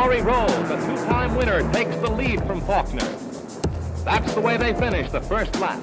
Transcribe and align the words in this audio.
Mauri 0.00 0.22
Rose, 0.22 0.50
a 0.50 0.76
two-time 0.86 1.34
winner, 1.36 1.70
takes 1.74 1.94
the 1.96 2.08
lead 2.08 2.42
from 2.46 2.62
Faulkner. 2.62 3.04
That's 4.02 4.32
the 4.32 4.40
way 4.40 4.56
they 4.56 4.72
finish 4.72 5.10
the 5.10 5.20
first 5.20 5.60
lap. 5.60 5.78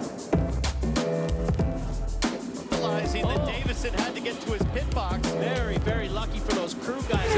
realizing 2.72 3.28
that 3.28 3.42
oh. 3.42 3.46
Davison 3.46 3.94
had 3.94 4.16
to 4.16 4.22
get 4.22 4.42
to 4.42 4.54
his 4.54 4.64
pit 4.74 4.90
box. 4.96 5.30
Very, 5.34 5.78
very 5.78 6.10
lucky 6.10 6.40
for 6.40 6.56
those 6.56 6.74
crew 6.74 7.00
guys. 7.08 7.30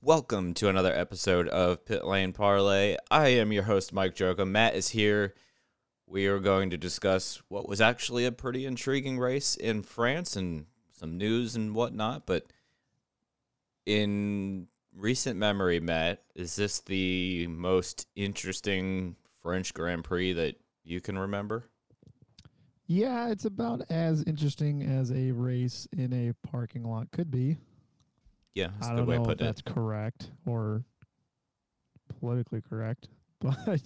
Welcome 0.00 0.54
to 0.54 0.70
another 0.70 0.94
episode 0.94 1.48
of 1.48 1.84
Pit 1.84 2.02
Lane 2.06 2.32
Parlay. 2.32 2.96
I 3.10 3.28
am 3.28 3.52
your 3.52 3.64
host, 3.64 3.92
Mike 3.92 4.14
Jokum. 4.14 4.48
Matt 4.48 4.74
is 4.74 4.88
here. 4.88 5.34
We 6.06 6.28
are 6.28 6.38
going 6.38 6.70
to 6.70 6.78
discuss 6.78 7.42
what 7.48 7.68
was 7.68 7.82
actually 7.82 8.24
a 8.24 8.32
pretty 8.32 8.64
intriguing 8.64 9.18
race 9.18 9.54
in 9.54 9.82
France 9.82 10.34
and 10.34 10.64
some 10.98 11.18
news 11.18 11.54
and 11.54 11.74
whatnot. 11.74 12.24
But 12.24 12.46
in 13.86 14.66
recent 14.94 15.38
memory, 15.38 15.80
Matt, 15.80 16.22
is 16.34 16.56
this 16.56 16.80
the 16.80 17.46
most 17.46 18.06
interesting 18.16 19.16
French 19.42 19.72
Grand 19.72 20.04
Prix 20.04 20.32
that 20.34 20.56
you 20.84 21.00
can 21.00 21.18
remember? 21.18 21.70
Yeah, 22.88 23.30
it's 23.30 23.44
about 23.44 23.82
as 23.90 24.22
interesting 24.24 24.82
as 24.82 25.10
a 25.10 25.32
race 25.32 25.88
in 25.96 26.12
a 26.12 26.32
parking 26.46 26.84
lot 26.84 27.10
could 27.10 27.30
be. 27.30 27.56
Yeah, 28.54 28.68
that's 28.74 28.88
I 28.88 28.94
a 28.94 28.96
don't 28.96 29.06
way 29.06 29.16
to 29.16 29.22
know 29.22 29.30
if 29.30 29.38
that's 29.38 29.60
it. 29.60 29.66
correct 29.66 30.30
or 30.46 30.84
politically 32.20 32.62
correct, 32.62 33.08
but 33.40 33.80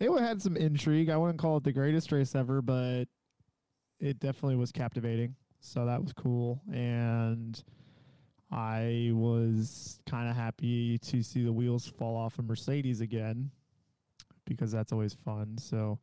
it 0.00 0.10
had 0.10 0.40
some 0.40 0.56
intrigue. 0.56 1.10
I 1.10 1.16
wouldn't 1.16 1.38
call 1.38 1.58
it 1.58 1.64
the 1.64 1.72
greatest 1.72 2.10
race 2.12 2.34
ever, 2.34 2.62
but 2.62 3.04
it 4.00 4.18
definitely 4.20 4.56
was 4.56 4.72
captivating. 4.72 5.36
So 5.60 5.86
that 5.86 6.02
was 6.02 6.12
cool, 6.12 6.60
and 6.72 7.62
I 8.50 9.10
was 9.12 10.00
kind 10.06 10.28
of 10.28 10.36
happy 10.36 10.98
to 10.98 11.22
see 11.22 11.44
the 11.44 11.52
wheels 11.52 11.86
fall 11.86 12.16
off 12.16 12.38
a 12.38 12.42
Mercedes 12.42 13.00
again 13.00 13.50
because 14.44 14.70
that's 14.72 14.92
always 14.92 15.14
fun. 15.14 15.58
So. 15.58 15.98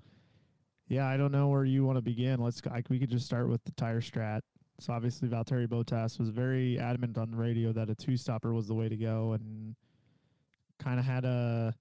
Yeah, 0.91 1.07
I 1.07 1.15
don't 1.15 1.31
know 1.31 1.47
where 1.47 1.63
you 1.63 1.85
want 1.85 1.99
to 1.99 2.01
begin. 2.01 2.41
Let's. 2.41 2.61
I, 2.69 2.83
we 2.89 2.99
could 2.99 3.09
just 3.09 3.25
start 3.25 3.47
with 3.47 3.63
the 3.63 3.71
tire 3.71 4.01
strat. 4.01 4.41
So 4.81 4.91
obviously, 4.91 5.29
Valtteri 5.29 5.65
Bottas 5.65 6.19
was 6.19 6.27
very 6.27 6.77
adamant 6.77 7.17
on 7.17 7.31
the 7.31 7.37
radio 7.37 7.71
that 7.71 7.89
a 7.89 7.95
two-stopper 7.95 8.51
was 8.51 8.67
the 8.67 8.73
way 8.73 8.89
to 8.89 8.97
go, 8.97 9.31
and 9.31 9.73
kind 10.79 10.99
of 10.99 11.05
had 11.05 11.23
a 11.23 11.73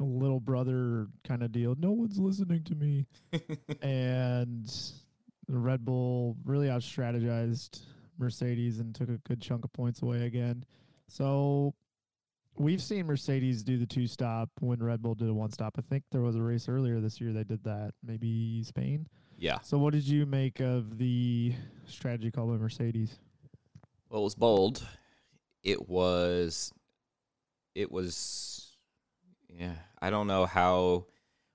a 0.00 0.02
little 0.02 0.40
brother 0.40 1.06
kind 1.22 1.44
of 1.44 1.52
deal. 1.52 1.76
No 1.78 1.92
one's 1.92 2.18
listening 2.18 2.64
to 2.64 2.74
me, 2.74 3.06
and 3.82 4.66
the 5.46 5.58
Red 5.58 5.84
Bull 5.84 6.36
really 6.44 6.68
out 6.68 6.82
strategized 6.82 7.82
Mercedes 8.18 8.78
and 8.78 8.94
took 8.94 9.08
a 9.08 9.18
good 9.18 9.40
chunk 9.40 9.64
of 9.64 9.72
points 9.72 10.02
away 10.02 10.26
again. 10.26 10.64
So 11.06 11.74
we've 12.56 12.82
seen 12.82 13.06
Mercedes 13.06 13.62
do 13.62 13.78
the 13.78 13.86
two 13.86 14.06
stop 14.06 14.50
when 14.60 14.82
Red 14.82 15.02
Bull 15.02 15.14
did 15.14 15.28
a 15.28 15.34
one 15.34 15.50
stop. 15.50 15.74
I 15.78 15.82
think 15.82 16.04
there 16.10 16.20
was 16.20 16.36
a 16.36 16.42
race 16.42 16.68
earlier 16.68 17.00
this 17.00 17.20
year 17.20 17.32
they 17.32 17.44
did 17.44 17.64
that, 17.64 17.92
maybe 18.04 18.62
Spain. 18.64 19.06
Yeah. 19.38 19.60
So 19.60 19.78
what 19.78 19.92
did 19.92 20.06
you 20.06 20.26
make 20.26 20.60
of 20.60 20.98
the 20.98 21.54
strategy 21.86 22.30
called 22.30 22.50
by 22.50 22.56
Mercedes? 22.56 23.18
Well, 24.10 24.22
it 24.22 24.24
was 24.24 24.34
bold. 24.34 24.86
It 25.62 25.88
was. 25.88 26.72
It 27.74 27.92
was. 27.92 28.76
Yeah, 29.48 29.74
I 30.00 30.10
don't 30.10 30.26
know 30.26 30.46
how. 30.46 31.06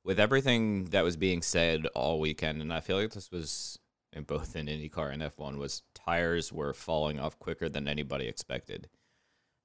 With 0.06 0.20
everything 0.20 0.86
that 0.86 1.06
was 1.06 1.16
being 1.16 1.42
said 1.42 1.88
all 1.96 2.20
weekend, 2.20 2.62
and 2.62 2.74
I 2.74 2.82
feel 2.82 2.98
like 2.98 3.12
this 3.12 3.32
was 3.32 3.80
in 4.14 4.24
both 4.24 4.56
in 4.56 4.68
IndyCar 4.68 5.12
and 5.12 5.22
F1, 5.22 5.58
was 5.58 5.82
tires 5.94 6.52
were 6.52 6.74
falling 6.74 7.20
off 7.20 7.40
quicker 7.40 7.70
than 7.70 7.88
anybody 7.88 8.28
expected. 8.28 8.88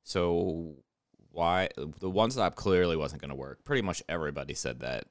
So 0.03 0.77
why 1.31 1.69
the 2.01 2.11
one 2.11 2.31
stop 2.31 2.57
clearly 2.57 2.97
wasn't 2.97 3.21
going 3.21 3.29
to 3.31 3.35
work. 3.35 3.65
Pretty 3.65 3.83
much 3.83 4.03
everybody 4.09 4.55
said 4.55 4.81
that 4.81 5.05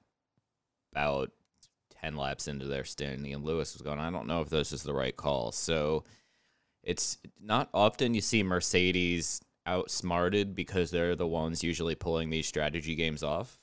about 0.91 1.31
10 2.01 2.15
laps 2.15 2.47
into 2.47 2.65
their 2.65 2.83
stint 2.83 3.25
and 3.25 3.43
Lewis 3.43 3.73
was 3.73 3.81
going, 3.81 3.99
I 3.99 4.09
don't 4.09 4.27
know 4.27 4.41
if 4.41 4.49
this 4.49 4.71
is 4.71 4.83
the 4.83 4.93
right 4.93 5.15
call. 5.15 5.51
So 5.51 6.03
it's 6.83 7.17
not 7.41 7.69
often 7.73 8.13
you 8.13 8.21
see 8.21 8.43
Mercedes 8.43 9.41
outsmarted 9.65 10.55
because 10.55 10.91
they're 10.91 11.15
the 11.15 11.27
ones 11.27 11.63
usually 11.63 11.95
pulling 11.95 12.29
these 12.29 12.47
strategy 12.47 12.95
games 12.95 13.23
off. 13.23 13.59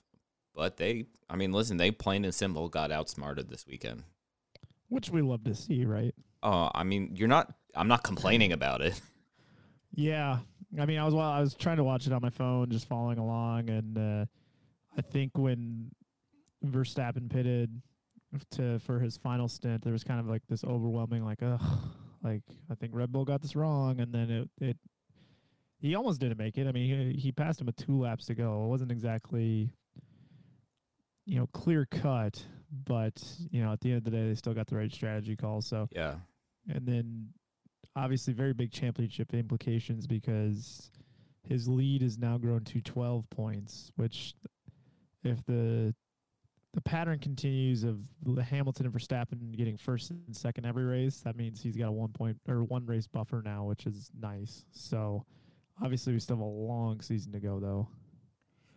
But 0.54 0.76
they, 0.76 1.06
I 1.28 1.36
mean, 1.36 1.52
listen, 1.52 1.78
they 1.78 1.90
plain 1.90 2.24
and 2.24 2.34
simple 2.34 2.68
got 2.68 2.92
outsmarted 2.92 3.48
this 3.48 3.66
weekend. 3.66 4.04
Which 4.88 5.10
we 5.10 5.22
love 5.22 5.44
to 5.44 5.54
see, 5.54 5.84
right? 5.84 6.14
Oh, 6.42 6.70
I 6.74 6.84
mean, 6.84 7.12
you're 7.16 7.28
not, 7.28 7.52
I'm 7.74 7.88
not 7.88 8.02
complaining 8.04 8.52
about 8.52 8.80
it. 8.80 9.00
Yeah. 9.96 10.38
I 10.80 10.86
mean, 10.86 10.98
I 10.98 11.04
was 11.04 11.14
I 11.14 11.40
was 11.40 11.54
trying 11.54 11.76
to 11.76 11.84
watch 11.84 12.08
it 12.08 12.12
on 12.12 12.20
my 12.20 12.30
phone, 12.30 12.68
just 12.68 12.88
following 12.88 13.18
along, 13.18 13.70
and 13.70 13.96
uh, 13.96 14.26
I 14.98 15.02
think 15.02 15.38
when 15.38 15.92
Verstappen 16.66 17.30
pitted 17.30 17.80
to 18.52 18.80
for 18.80 18.98
his 18.98 19.16
final 19.16 19.46
stint, 19.46 19.84
there 19.84 19.92
was 19.92 20.02
kind 20.02 20.18
of 20.18 20.26
like 20.26 20.42
this 20.48 20.64
overwhelming, 20.64 21.24
like, 21.24 21.42
ugh, 21.42 21.60
like 22.24 22.42
I 22.70 22.74
think 22.74 22.92
Red 22.92 23.12
Bull 23.12 23.24
got 23.24 23.40
this 23.40 23.54
wrong, 23.54 24.00
and 24.00 24.12
then 24.12 24.30
it 24.30 24.48
it 24.60 24.76
he 25.78 25.94
almost 25.94 26.20
didn't 26.20 26.38
make 26.38 26.58
it. 26.58 26.66
I 26.66 26.72
mean, 26.72 27.12
he, 27.12 27.20
he 27.20 27.30
passed 27.30 27.60
him 27.60 27.66
with 27.66 27.76
two 27.76 28.00
laps 28.00 28.26
to 28.26 28.34
go. 28.34 28.64
It 28.64 28.68
wasn't 28.68 28.90
exactly 28.90 29.70
you 31.24 31.38
know 31.38 31.46
clear 31.52 31.86
cut, 31.86 32.44
but 32.86 33.22
you 33.50 33.62
know 33.62 33.72
at 33.72 33.80
the 33.80 33.90
end 33.90 33.98
of 33.98 34.04
the 34.04 34.10
day, 34.10 34.28
they 34.28 34.34
still 34.34 34.54
got 34.54 34.66
the 34.66 34.76
right 34.76 34.92
strategy 34.92 35.36
call. 35.36 35.60
So 35.60 35.88
Yeah. 35.92 36.16
and 36.68 36.86
then 36.86 37.28
obviously 37.96 38.32
very 38.34 38.52
big 38.52 38.72
championship 38.72 39.32
implications 39.34 40.06
because 40.06 40.90
his 41.46 41.68
lead 41.68 42.02
is 42.02 42.18
now 42.18 42.38
grown 42.38 42.64
to 42.64 42.80
12 42.80 43.28
points 43.30 43.92
which 43.96 44.34
if 45.22 45.44
the 45.46 45.94
the 46.72 46.80
pattern 46.80 47.20
continues 47.20 47.84
of 47.84 48.00
the 48.24 48.42
Hamilton 48.42 48.86
and 48.86 48.94
Verstappen 48.94 49.56
getting 49.56 49.76
first 49.76 50.10
and 50.10 50.34
second 50.34 50.66
every 50.66 50.82
race 50.84 51.20
that 51.20 51.36
means 51.36 51.62
he's 51.62 51.76
got 51.76 51.88
a 51.88 51.92
one 51.92 52.08
point 52.12 52.36
or 52.48 52.64
one 52.64 52.84
race 52.86 53.06
buffer 53.06 53.42
now 53.44 53.62
which 53.64 53.86
is 53.86 54.10
nice 54.20 54.64
so 54.72 55.24
obviously 55.82 56.12
we 56.12 56.18
still 56.18 56.36
have 56.36 56.42
a 56.44 56.48
long 56.48 57.00
season 57.00 57.30
to 57.30 57.38
go 57.38 57.60
though 57.60 57.86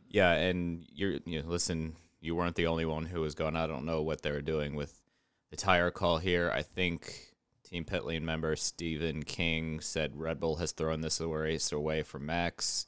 Yeah, 0.09 0.34
and 0.34 0.86
you're 0.94 1.18
you 1.25 1.41
know, 1.41 1.50
listen, 1.50 1.96
you 2.20 2.36
weren't 2.36 2.56
the 2.56 2.68
only 2.68 2.86
one 2.86 3.06
who 3.06 3.22
was 3.22 3.36
going. 3.36 3.56
I 3.56 3.68
don't 3.68 3.86
know 3.86 4.02
what 4.02 4.22
they 4.22 4.32
were 4.32 4.42
doing 4.42 4.76
with 4.76 5.02
the 5.50 5.58
tire 5.58 5.92
call 5.92 6.18
here. 6.18 6.52
I 6.54 6.62
think 6.62 7.34
Team 7.64 7.84
Pit 7.84 8.06
Lane 8.06 8.25
member 8.25 8.56
Stephen 8.56 9.24
King 9.24 9.80
said 9.80 10.19
Red 10.19 10.40
Bull 10.40 10.56
has 10.58 10.72
thrown 10.72 11.02
this 11.02 11.19
race 11.22 11.72
away 11.72 12.04
from 12.04 12.25
Max. 12.25 12.86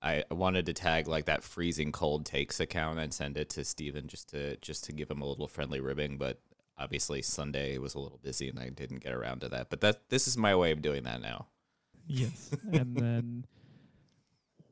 I 0.00 0.24
wanted 0.30 0.66
to 0.66 0.72
tag 0.72 1.08
like 1.08 1.24
that 1.24 1.42
freezing 1.42 1.90
cold 1.90 2.24
takes 2.24 2.60
account 2.60 3.00
and 3.00 3.12
send 3.12 3.36
it 3.36 3.50
to 3.50 3.64
Stephen 3.64 4.06
just 4.06 4.28
to 4.30 4.56
just 4.58 4.84
to 4.84 4.92
give 4.92 5.10
him 5.10 5.22
a 5.22 5.26
little 5.26 5.48
friendly 5.48 5.80
ribbing, 5.80 6.18
but 6.18 6.40
obviously 6.78 7.20
Sunday 7.20 7.78
was 7.78 7.96
a 7.96 7.98
little 7.98 8.20
busy 8.22 8.48
and 8.48 8.60
I 8.60 8.68
didn't 8.68 9.02
get 9.02 9.12
around 9.12 9.40
to 9.40 9.48
that. 9.48 9.70
But 9.70 9.80
that 9.80 10.08
this 10.08 10.28
is 10.28 10.36
my 10.36 10.54
way 10.54 10.70
of 10.70 10.82
doing 10.82 11.02
that 11.02 11.20
now. 11.20 11.46
Yes. 12.06 12.50
and 12.72 12.96
then 12.96 13.44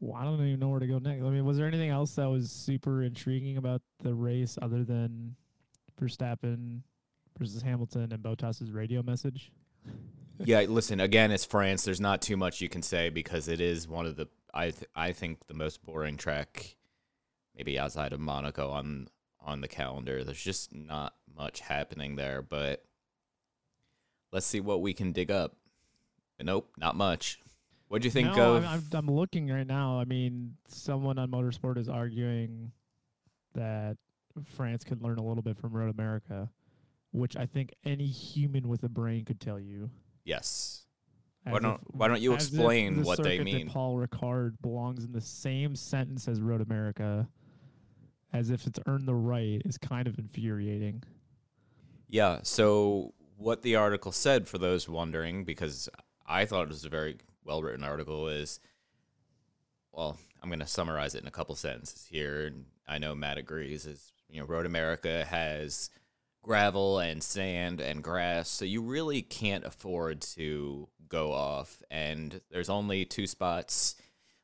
well, 0.00 0.16
I 0.16 0.24
don't 0.24 0.34
even 0.46 0.60
know 0.60 0.68
where 0.68 0.80
to 0.80 0.86
go 0.86 0.98
next. 0.98 1.22
I 1.22 1.30
mean, 1.30 1.44
was 1.44 1.56
there 1.56 1.66
anything 1.66 1.90
else 1.90 2.14
that 2.16 2.26
was 2.26 2.50
super 2.50 3.02
intriguing 3.02 3.56
about 3.56 3.82
the 4.02 4.14
race 4.14 4.58
other 4.60 4.84
than 4.84 5.36
Verstappen 6.00 6.82
versus 7.38 7.62
Hamilton 7.62 8.12
and 8.12 8.22
Bottas's 8.22 8.70
radio 8.70 9.02
message? 9.02 9.52
yeah, 10.44 10.60
listen, 10.60 11.00
again, 11.00 11.30
it's 11.30 11.44
France. 11.44 11.84
There's 11.84 12.00
not 12.00 12.20
too 12.20 12.36
much 12.36 12.60
you 12.60 12.68
can 12.68 12.82
say 12.82 13.08
because 13.08 13.48
it 13.48 13.60
is 13.60 13.88
one 13.88 14.06
of 14.06 14.16
the 14.16 14.28
I 14.52 14.70
th- 14.70 14.90
I 14.94 15.12
think 15.12 15.46
the 15.46 15.54
most 15.54 15.84
boring 15.84 16.16
track 16.16 16.76
maybe 17.56 17.78
outside 17.78 18.12
of 18.12 18.20
Monaco 18.20 18.70
on 18.70 19.08
on 19.40 19.60
the 19.60 19.68
calendar. 19.68 20.24
There's 20.24 20.42
just 20.42 20.74
not 20.74 21.14
much 21.36 21.60
happening 21.60 22.16
there, 22.16 22.42
but 22.42 22.84
let's 24.32 24.46
see 24.46 24.60
what 24.60 24.82
we 24.82 24.92
can 24.92 25.12
dig 25.12 25.30
up. 25.30 25.56
Nope, 26.42 26.70
not 26.76 26.96
much. 26.96 27.40
What 27.88 28.02
do 28.02 28.06
you 28.06 28.12
think 28.12 28.34
no, 28.34 28.56
of? 28.56 28.64
I'm, 28.64 28.82
I'm, 28.92 29.06
looking 29.06 29.48
right 29.48 29.66
now. 29.66 30.00
I 30.00 30.04
mean, 30.04 30.56
someone 30.66 31.18
on 31.18 31.30
Motorsport 31.30 31.78
is 31.78 31.88
arguing 31.88 32.72
that 33.54 33.96
France 34.44 34.82
could 34.82 35.02
learn 35.02 35.18
a 35.18 35.24
little 35.24 35.42
bit 35.42 35.56
from 35.56 35.72
Road 35.72 35.94
America, 35.94 36.50
which 37.12 37.36
I 37.36 37.46
think 37.46 37.72
any 37.84 38.06
human 38.06 38.68
with 38.68 38.82
a 38.82 38.88
brain 38.88 39.24
could 39.24 39.40
tell 39.40 39.60
you. 39.60 39.90
yes. 40.24 40.82
As 41.44 41.52
Why 41.52 41.58
don't 41.60 41.74
if- 41.74 41.80
Why 41.94 42.08
don't 42.08 42.20
you 42.20 42.34
explain 42.34 42.96
the 42.96 43.02
what 43.02 43.22
they 43.22 43.38
mean? 43.38 43.66
That 43.66 43.72
Paul 43.72 43.96
Ricard 43.96 44.60
belongs 44.62 45.04
in 45.04 45.12
the 45.12 45.20
same 45.20 45.76
sentence 45.76 46.26
as 46.26 46.40
Road 46.40 46.60
America, 46.60 47.28
as 48.32 48.50
if 48.50 48.66
it's 48.66 48.80
earned 48.86 49.06
the 49.06 49.14
right, 49.14 49.62
is 49.64 49.78
kind 49.78 50.08
of 50.08 50.18
infuriating. 50.18 51.04
Yeah. 52.08 52.40
So 52.42 53.14
what 53.36 53.62
the 53.62 53.76
article 53.76 54.10
said, 54.10 54.48
for 54.48 54.58
those 54.58 54.88
wondering, 54.88 55.44
because 55.44 55.88
I 56.26 56.46
thought 56.46 56.62
it 56.62 56.68
was 56.68 56.84
a 56.84 56.88
very 56.88 57.18
well 57.46 57.62
written 57.62 57.84
article, 57.84 58.28
is 58.28 58.60
well, 59.92 60.18
I'm 60.42 60.50
going 60.50 60.60
to 60.60 60.66
summarize 60.66 61.14
it 61.14 61.22
in 61.22 61.28
a 61.28 61.32
couple 61.32 61.54
sentences 61.54 62.06
here. 62.10 62.46
And 62.46 62.66
I 62.86 62.98
know 62.98 63.14
Matt 63.14 63.38
agrees. 63.38 63.86
Is 63.86 64.12
you 64.28 64.40
know, 64.40 64.46
Road 64.46 64.66
America 64.66 65.24
has 65.24 65.90
gravel 66.42 66.98
and 66.98 67.22
sand 67.22 67.80
and 67.80 68.02
grass, 68.02 68.48
so 68.48 68.64
you 68.64 68.82
really 68.82 69.22
can't 69.22 69.64
afford 69.64 70.20
to 70.20 70.88
go 71.08 71.32
off. 71.32 71.82
And 71.90 72.40
there's 72.50 72.70
only 72.70 73.04
two 73.04 73.26
spots 73.26 73.96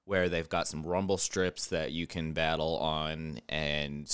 where 0.05 0.29
they've 0.29 0.49
got 0.49 0.67
some 0.67 0.85
rumble 0.85 1.19
strips 1.19 1.69
that 1.69 1.93
you 1.93 2.07
can 2.07 2.33
battle 2.33 2.77
on, 2.79 3.41
and 3.49 4.13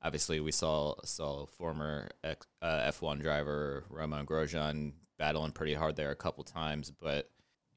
obviously 0.00 0.40
we 0.40 0.52
saw 0.52 0.94
saw 1.04 1.46
former 1.46 2.10
uh, 2.22 2.34
F1 2.62 3.20
driver 3.20 3.84
Romain 3.88 4.26
Grosjean 4.26 4.92
battling 5.18 5.52
pretty 5.52 5.74
hard 5.74 5.96
there 5.96 6.10
a 6.10 6.16
couple 6.16 6.44
times, 6.44 6.90
but 6.90 7.30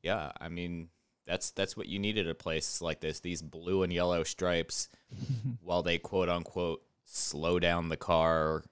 yeah, 0.06 0.32
I 0.40 0.50
mean 0.50 0.90
that's 1.26 1.50
that's 1.50 1.76
what 1.76 1.88
you 1.88 1.98
need 1.98 2.20
at 2.20 2.28
a 2.28 2.36
place 2.36 2.80
like 2.80 3.02
this. 3.02 3.20
These 3.20 3.42
blue 3.42 3.82
and 3.82 3.92
yellow 3.92 4.24
stripes, 4.24 4.88
while 5.62 5.82
they 5.82 5.98
quote 5.98 6.30
unquote 6.30 6.84
slow 7.04 7.60
down 7.60 7.90
the 7.90 7.98
car 7.98 8.64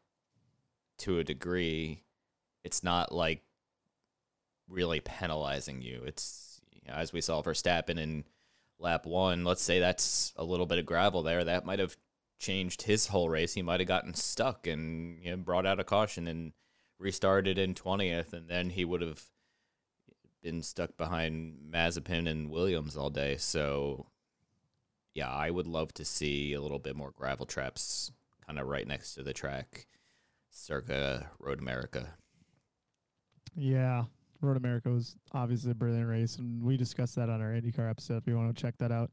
to 0.99 1.17
a 1.17 1.23
degree, 1.23 2.03
it's 2.63 2.83
not 2.83 3.11
like 3.11 3.41
really 4.69 4.99
penalizing 4.99 5.81
you. 5.81 6.03
It's 6.05 6.61
you 6.71 6.81
know, 6.87 6.93
as 6.93 7.11
we 7.11 7.19
saw 7.19 7.41
Verstappen 7.41 7.97
in 7.97 8.25
lap 8.77 9.07
one. 9.07 9.43
Let's 9.43 9.63
say 9.63 9.79
that's 9.79 10.33
a 10.35 10.43
little 10.43 10.67
bit 10.67 10.77
of 10.77 10.85
gravel 10.85 11.23
there. 11.23 11.43
That 11.43 11.65
might 11.65 11.79
have 11.79 11.97
changed 12.39 12.83
his 12.83 13.07
whole 13.07 13.29
race. 13.29 13.55
He 13.55 13.63
might 13.63 13.79
have 13.79 13.87
gotten 13.87 14.13
stuck 14.13 14.67
and 14.67 15.17
you 15.23 15.31
know, 15.31 15.37
brought 15.37 15.65
out 15.65 15.79
a 15.79 15.83
caution 15.83 16.27
and 16.27 16.53
restarted 16.99 17.57
in 17.57 17.73
twentieth, 17.73 18.33
and 18.33 18.47
then 18.47 18.69
he 18.69 18.85
would 18.85 19.01
have 19.01 19.23
been 20.43 20.61
stuck 20.61 20.95
behind 20.97 21.55
Mazepin 21.71 22.29
and 22.29 22.49
Williams 22.49 22.97
all 22.97 23.09
day. 23.09 23.37
So, 23.37 24.07
yeah, 25.15 25.31
I 25.31 25.49
would 25.49 25.67
love 25.67 25.93
to 25.95 26.05
see 26.05 26.53
a 26.53 26.61
little 26.61 26.79
bit 26.79 26.95
more 26.95 27.11
gravel 27.11 27.45
traps 27.45 28.11
kind 28.45 28.59
of 28.59 28.67
right 28.67 28.87
next 28.87 29.15
to 29.15 29.23
the 29.23 29.33
track, 29.33 29.87
circa 30.51 31.29
Road 31.39 31.59
America. 31.59 32.09
Yeah, 33.55 34.03
Road 34.41 34.57
America 34.57 34.89
was 34.89 35.15
obviously 35.31 35.71
a 35.71 35.75
brilliant 35.75 36.09
race, 36.09 36.37
and 36.37 36.61
we 36.61 36.77
discussed 36.77 37.15
that 37.15 37.29
on 37.29 37.41
our 37.41 37.49
IndyCar 37.51 37.89
episode. 37.89 38.17
If 38.17 38.27
you 38.27 38.37
want 38.37 38.55
to 38.55 38.61
check 38.61 38.77
that 38.79 38.91
out. 38.91 39.11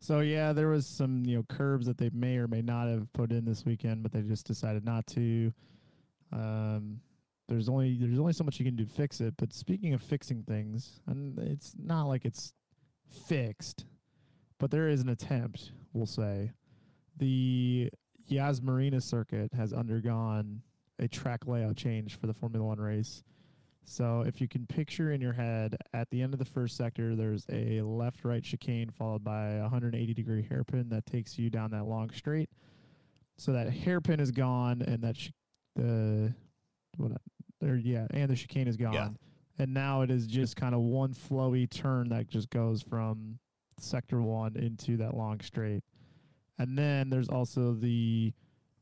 So 0.00 0.18
yeah, 0.18 0.52
there 0.52 0.68
was 0.68 0.84
some 0.86 1.24
you 1.24 1.36
know 1.36 1.44
curbs 1.48 1.86
that 1.86 1.96
they 1.96 2.10
may 2.12 2.36
or 2.36 2.48
may 2.48 2.60
not 2.60 2.88
have 2.88 3.12
put 3.12 3.30
in 3.30 3.44
this 3.44 3.64
weekend, 3.64 4.02
but 4.02 4.10
they 4.10 4.22
just 4.22 4.46
decided 4.46 4.84
not 4.84 5.06
to. 5.08 5.52
Um, 6.32 7.00
there's 7.52 7.68
only 7.68 7.98
there's 8.00 8.18
only 8.18 8.32
so 8.32 8.44
much 8.44 8.58
you 8.58 8.64
can 8.64 8.76
do 8.76 8.84
to 8.84 8.90
fix 8.90 9.20
it. 9.20 9.34
But 9.36 9.52
speaking 9.52 9.92
of 9.92 10.02
fixing 10.02 10.42
things, 10.42 11.00
and 11.06 11.38
it's 11.38 11.74
not 11.78 12.04
like 12.04 12.24
it's 12.24 12.54
fixed, 13.28 13.84
but 14.58 14.70
there 14.70 14.88
is 14.88 15.02
an 15.02 15.10
attempt. 15.10 15.72
We'll 15.92 16.06
say 16.06 16.52
the 17.18 17.90
Yas 18.26 18.62
Marina 18.62 19.00
circuit 19.00 19.52
has 19.54 19.72
undergone 19.72 20.62
a 20.98 21.08
track 21.08 21.46
layout 21.46 21.76
change 21.76 22.18
for 22.18 22.26
the 22.26 22.32
Formula 22.32 22.64
One 22.64 22.80
race. 22.80 23.22
So 23.84 24.22
if 24.26 24.40
you 24.40 24.48
can 24.48 24.66
picture 24.66 25.12
in 25.12 25.20
your 25.20 25.32
head, 25.32 25.76
at 25.92 26.08
the 26.10 26.22
end 26.22 26.32
of 26.32 26.38
the 26.38 26.44
first 26.44 26.76
sector, 26.76 27.16
there's 27.16 27.44
a 27.50 27.82
left-right 27.82 28.44
chicane 28.44 28.90
followed 28.90 29.24
by 29.24 29.54
a 29.54 29.62
180 29.62 30.14
degree 30.14 30.46
hairpin 30.48 30.88
that 30.90 31.04
takes 31.04 31.36
you 31.36 31.50
down 31.50 31.72
that 31.72 31.84
long 31.84 32.10
straight. 32.10 32.48
So 33.36 33.52
that 33.52 33.70
hairpin 33.70 34.20
is 34.20 34.30
gone, 34.30 34.82
and 34.82 35.02
that 35.02 35.16
ch- 35.16 35.32
the 35.74 36.32
what 36.96 37.12
there 37.62 37.76
yeah, 37.76 38.06
and 38.10 38.28
the 38.28 38.36
chicane 38.36 38.68
is 38.68 38.76
gone, 38.76 39.16
and 39.58 39.72
now 39.72 40.02
it 40.02 40.10
is 40.10 40.26
just 40.26 40.56
kind 40.56 40.74
of 40.74 40.80
one 40.80 41.14
flowy 41.14 41.68
turn 41.70 42.10
that 42.10 42.28
just 42.28 42.50
goes 42.50 42.82
from 42.82 43.38
sector 43.78 44.20
one 44.20 44.56
into 44.56 44.98
that 44.98 45.16
long 45.16 45.40
straight, 45.40 45.82
and 46.58 46.76
then 46.76 47.08
there's 47.08 47.28
also 47.28 47.72
the 47.72 48.32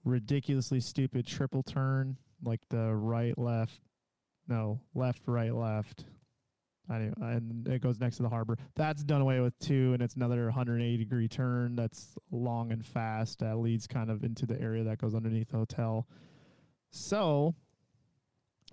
ridiculously 0.05 0.81
stupid 0.81 1.27
triple 1.27 1.63
turn, 1.63 2.17
like 2.43 2.61
the 2.71 2.95
right 2.95 3.39
left 3.39 3.81
no, 4.51 4.81
left, 4.95 5.23
right, 5.27 5.55
left. 5.55 6.05
Anyway, 6.93 7.15
and 7.21 7.69
it 7.69 7.81
goes 7.81 8.01
next 8.01 8.17
to 8.17 8.25
the 8.25 8.29
harbor. 8.29 8.59
That's 8.75 9.05
done 9.05 9.21
away 9.21 9.39
with 9.39 9.57
too, 9.61 9.93
and 9.95 10.03
it's 10.03 10.17
another 10.17 10.47
180 10.47 10.97
degree 10.97 11.29
turn 11.29 11.77
that's 11.77 12.17
long 12.33 12.73
and 12.73 12.85
fast 12.85 13.39
that 13.39 13.59
leads 13.59 13.87
kind 13.87 14.11
of 14.11 14.25
into 14.25 14.45
the 14.45 14.61
area 14.61 14.83
that 14.83 14.99
goes 14.99 15.15
underneath 15.15 15.51
the 15.51 15.59
hotel. 15.59 16.09
So, 16.91 17.55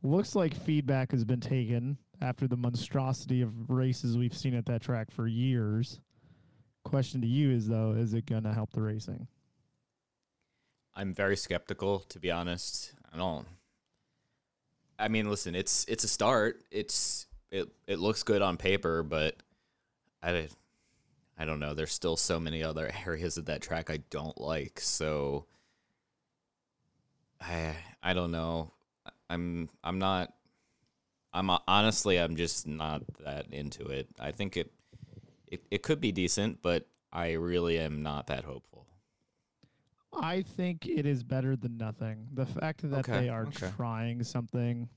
looks 0.03 0.35
like 0.35 0.53
feedback 0.53 1.11
has 1.11 1.23
been 1.25 1.39
taken 1.39 1.97
after 2.21 2.47
the 2.47 2.57
monstrosity 2.57 3.41
of 3.41 3.69
races 3.69 4.17
we've 4.17 4.35
seen 4.35 4.53
at 4.53 4.65
that 4.65 4.81
track 4.81 5.11
for 5.11 5.27
years. 5.27 5.99
Question 6.83 7.21
to 7.21 7.27
you 7.27 7.51
is 7.51 7.67
though, 7.67 7.91
is 7.91 8.13
it 8.13 8.25
gonna 8.25 8.53
help 8.53 8.71
the 8.71 8.81
racing? 8.81 9.27
I'm 10.95 11.13
very 11.13 11.37
skeptical, 11.37 11.99
to 12.09 12.19
be 12.19 12.31
honest. 12.31 12.93
I 13.13 13.17
don't. 13.17 13.45
I 14.97 15.09
mean, 15.09 15.29
listen, 15.29 15.53
it's 15.53 15.85
it's 15.87 16.03
a 16.03 16.07
start. 16.07 16.63
It's 16.71 17.27
it 17.51 17.67
it 17.85 17.99
looks 17.99 18.23
good 18.23 18.41
on 18.41 18.57
paper, 18.57 19.03
but 19.03 19.35
I 20.23 20.47
I 21.37 21.45
don't 21.45 21.59
know. 21.59 21.73
There's 21.75 21.91
still 21.91 22.17
so 22.17 22.39
many 22.39 22.63
other 22.63 22.89
areas 23.05 23.37
of 23.37 23.45
that 23.45 23.61
track 23.61 23.89
I 23.89 23.97
don't 24.09 24.39
like. 24.39 24.79
So 24.79 25.45
I 27.39 27.75
I 28.01 28.13
don't 28.13 28.31
know. 28.31 28.71
I'm 29.29 29.69
I'm 29.83 29.99
not. 29.99 30.33
I'm 31.33 31.49
honestly 31.67 32.17
I'm 32.17 32.35
just 32.35 32.65
not 32.67 33.03
that 33.23 33.47
into 33.51 33.85
it. 33.87 34.07
I 34.19 34.31
think 34.31 34.57
it 34.57 34.71
it 35.47 35.63
it 35.69 35.83
could 35.83 35.99
be 36.01 36.11
decent, 36.11 36.61
but 36.61 36.87
I 37.11 37.33
really 37.33 37.77
am 37.79 38.01
not 38.03 38.27
that 38.27 38.43
hopeful. 38.43 38.85
I 40.13 40.41
think 40.41 40.87
it 40.87 41.05
is 41.05 41.23
better 41.23 41.55
than 41.55 41.77
nothing. 41.77 42.27
The 42.33 42.45
fact 42.45 42.89
that 42.89 43.07
Okay, 43.07 43.21
they 43.21 43.29
are 43.29 43.45
okay. 43.47 43.69
trying 43.75 44.23
something 44.23 44.89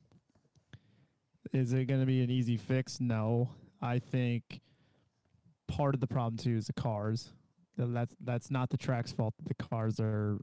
is 1.53 1.73
it 1.73 1.87
going 1.87 2.01
to 2.01 2.07
be 2.07 2.23
an 2.23 2.31
easy 2.31 2.57
fix? 2.57 3.01
No. 3.01 3.51
I 3.83 3.99
think 3.99 4.61
part 5.67 5.95
of 5.95 6.01
the 6.01 6.07
problem 6.07 6.37
too 6.37 6.57
is 6.57 6.67
the 6.69 6.73
cars. 6.75 7.31
Th- 7.77 7.89
That's 7.93 8.15
that's 8.23 8.51
not 8.51 8.71
the 8.71 8.77
track's 8.77 9.11
fault 9.13 9.35
the 9.45 9.55
cars 9.55 9.99
are 10.01 10.39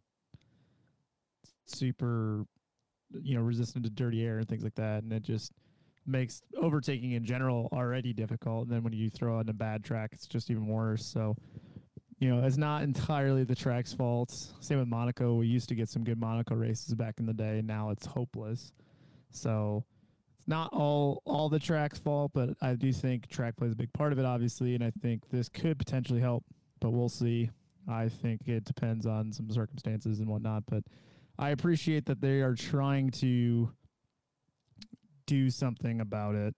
super 1.66 2.46
you 3.12 3.36
know 3.36 3.42
resistant 3.42 3.84
to 3.86 3.90
dirty 3.90 4.26
air 4.26 4.40
and 4.40 4.48
things 4.48 4.64
like 4.64 4.76
that 4.76 5.04
and 5.04 5.14
it 5.14 5.24
just 5.24 5.52
makes 6.06 6.42
overtaking 6.62 7.12
in 7.12 7.26
general 7.26 7.70
already 7.74 8.14
difficult 8.14 8.64
and 8.68 8.72
then 8.72 8.84
when 8.84 8.94
you 8.94 9.10
throw 9.10 9.40
on 9.40 9.50
a 9.50 9.54
bad 9.54 9.84
track 9.84 10.12
it's 10.14 10.28
just 10.28 10.50
even 10.50 10.68
worse. 10.68 11.06
So 11.06 11.36
you 12.20 12.34
know, 12.34 12.44
it's 12.46 12.58
not 12.58 12.84
entirely 12.84 13.44
the 13.44 13.56
track's 13.56 13.94
fault. 13.94 14.32
Same 14.60 14.80
with 14.80 14.88
Monaco. 14.88 15.36
We 15.36 15.48
used 15.48 15.70
to 15.70 15.76
get 15.76 15.90
some 15.90 16.04
good 16.04 16.20
Monaco 16.20 16.56
races 16.56 16.96
back 16.96 17.20
in 17.20 17.26
the 17.26 17.34
day. 17.34 17.62
Now 17.64 17.92
it's 17.92 18.06
hopeless. 18.06 18.72
So 19.32 19.86
it's 20.38 20.48
not 20.48 20.74
all 20.74 21.22
all 21.26 21.50
the 21.50 21.60
track's 21.60 22.00
fault, 22.00 22.32
but 22.34 22.50
I 22.62 22.74
do 22.74 22.92
think 22.92 23.30
track 23.30 23.56
plays 23.56 23.74
a 23.74 23.76
big 23.76 23.94
part 23.94 24.14
of 24.14 24.20
it, 24.20 24.26
obviously, 24.26 24.74
and 24.74 24.84
I 24.84 24.92
think 25.02 25.30
this 25.30 25.48
could 25.48 25.78
potentially 25.78 26.20
help. 26.20 26.44
But 26.80 26.92
we'll 26.92 27.10
see. 27.10 27.52
I 27.88 28.10
think 28.10 28.48
it 28.48 28.66
depends 28.66 29.06
on 29.06 29.32
some 29.32 29.50
circumstances 29.52 30.20
and 30.20 30.28
whatnot. 30.28 30.64
But 30.68 30.84
I 31.40 31.50
appreciate 31.50 32.06
that 32.08 32.22
they 32.22 32.42
are 32.42 32.56
trying 32.56 33.12
to 33.12 33.72
do 35.26 35.50
something 35.50 36.02
about 36.02 36.36
it. 36.36 36.56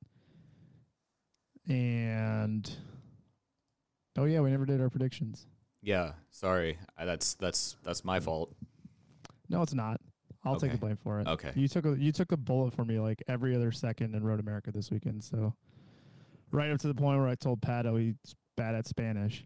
And 1.67 2.69
oh 4.17 4.25
yeah, 4.25 4.39
we 4.39 4.50
never 4.50 4.65
did 4.65 4.81
our 4.81 4.89
predictions. 4.89 5.45
Yeah, 5.81 6.13
sorry. 6.31 6.77
I, 6.98 7.05
that's 7.05 7.36
that's 7.36 7.75
that's 7.83 8.03
my 8.03 8.19
fault. 8.19 8.53
No, 9.50 9.62
it's 9.62 9.74
not. 9.74 10.00
I'll 10.45 10.59
take 10.59 10.71
the 10.71 10.77
blame 10.77 10.98
for 10.98 11.19
it. 11.19 11.27
Okay. 11.27 11.51
You 11.55 11.67
took 11.67 11.86
a 11.86 11.95
you 11.98 12.12
took 12.12 12.31
a 12.31 12.38
bullet 12.38 12.74
for 12.74 12.86
me 12.86 13.00
like 13.00 13.21
every 13.27 13.55
other 13.55 13.71
second 13.71 14.15
in 14.15 14.24
Road 14.24 14.39
America 14.39 14.71
this 14.71 14.89
weekend. 14.89 15.24
So 15.24 15.53
right 16.51 16.71
up 16.71 16.79
to 16.79 16.88
the 16.88 16.93
point 16.93 17.19
where 17.19 17.27
I 17.27 17.36
told 17.36 17.62
Pat, 17.62 17.86
oh, 17.86 17.98
he's 17.98 18.15
bad 18.55 18.75
at 18.75 18.88
Spanish. 18.88 19.45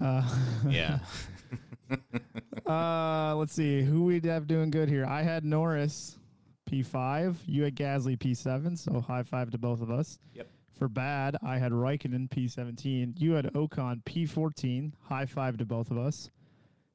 Uh, 0.00 0.28
Yeah. 0.68 0.98
Uh, 2.68 3.34
let's 3.36 3.54
see 3.54 3.82
who 3.82 4.04
we 4.04 4.20
have 4.24 4.46
doing 4.46 4.70
good 4.70 4.88
here. 4.88 5.06
I 5.06 5.22
had 5.22 5.44
Norris 5.44 6.18
P5. 6.70 7.36
You 7.46 7.62
had 7.64 7.74
Gasly 7.74 8.18
P7. 8.18 8.76
So 8.76 9.00
high 9.00 9.22
five 9.22 9.50
to 9.50 9.58
both 9.58 9.80
of 9.80 9.90
us. 9.90 10.18
Yep. 10.34 10.48
For 10.78 10.88
bad, 10.88 11.36
I 11.42 11.58
had 11.58 11.72
Raikkonen 11.72 12.28
P17. 12.28 13.14
You 13.18 13.32
had 13.32 13.46
Ocon 13.54 14.02
P14. 14.04 14.92
High 15.08 15.26
five 15.26 15.56
to 15.56 15.64
both 15.64 15.90
of 15.90 15.98
us. 15.98 16.30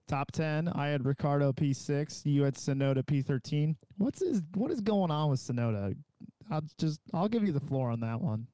Top 0.08 0.32
10, 0.32 0.68
I 0.68 0.88
had 0.88 1.06
Ricciardo 1.06 1.54
P6. 1.54 2.26
You 2.26 2.44
had 2.44 2.56
Tsunoda 2.56 3.04
P13. 3.04 3.76
What's 3.98 4.20
his, 4.20 4.42
what 4.54 4.70
is 4.70 4.82
going 4.82 5.12
on 5.12 5.30
with 5.30 5.40
Tsunoda? 5.40 5.96
I'll 6.52 6.64
just 6.78 7.00
I'll 7.14 7.30
give 7.30 7.46
you 7.46 7.54
the 7.54 7.62
floor 7.62 7.90
on 7.90 8.02
that 8.02 8.22
one. 8.22 8.48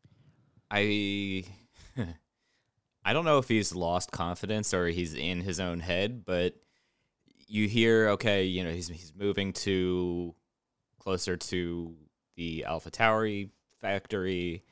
I 0.69 1.43
I 3.05 3.13
don't 3.13 3.25
know 3.25 3.39
if 3.39 3.47
he's 3.47 3.73
lost 3.73 4.11
confidence 4.11 4.73
or 4.73 4.87
he's 4.87 5.15
in 5.15 5.41
his 5.41 5.59
own 5.59 5.79
head, 5.79 6.23
but 6.25 6.55
you 7.49 7.67
hear 7.67 8.09
okay, 8.09 8.45
you 8.45 8.63
know, 8.63 8.71
he's 8.71 8.87
he's 8.87 9.11
moving 9.17 9.51
to 9.53 10.35
closer 10.99 11.35
to 11.35 11.95
the 12.35 12.63
Alpha 12.63 12.91
Tauri 12.91 13.49
factory 13.81 14.63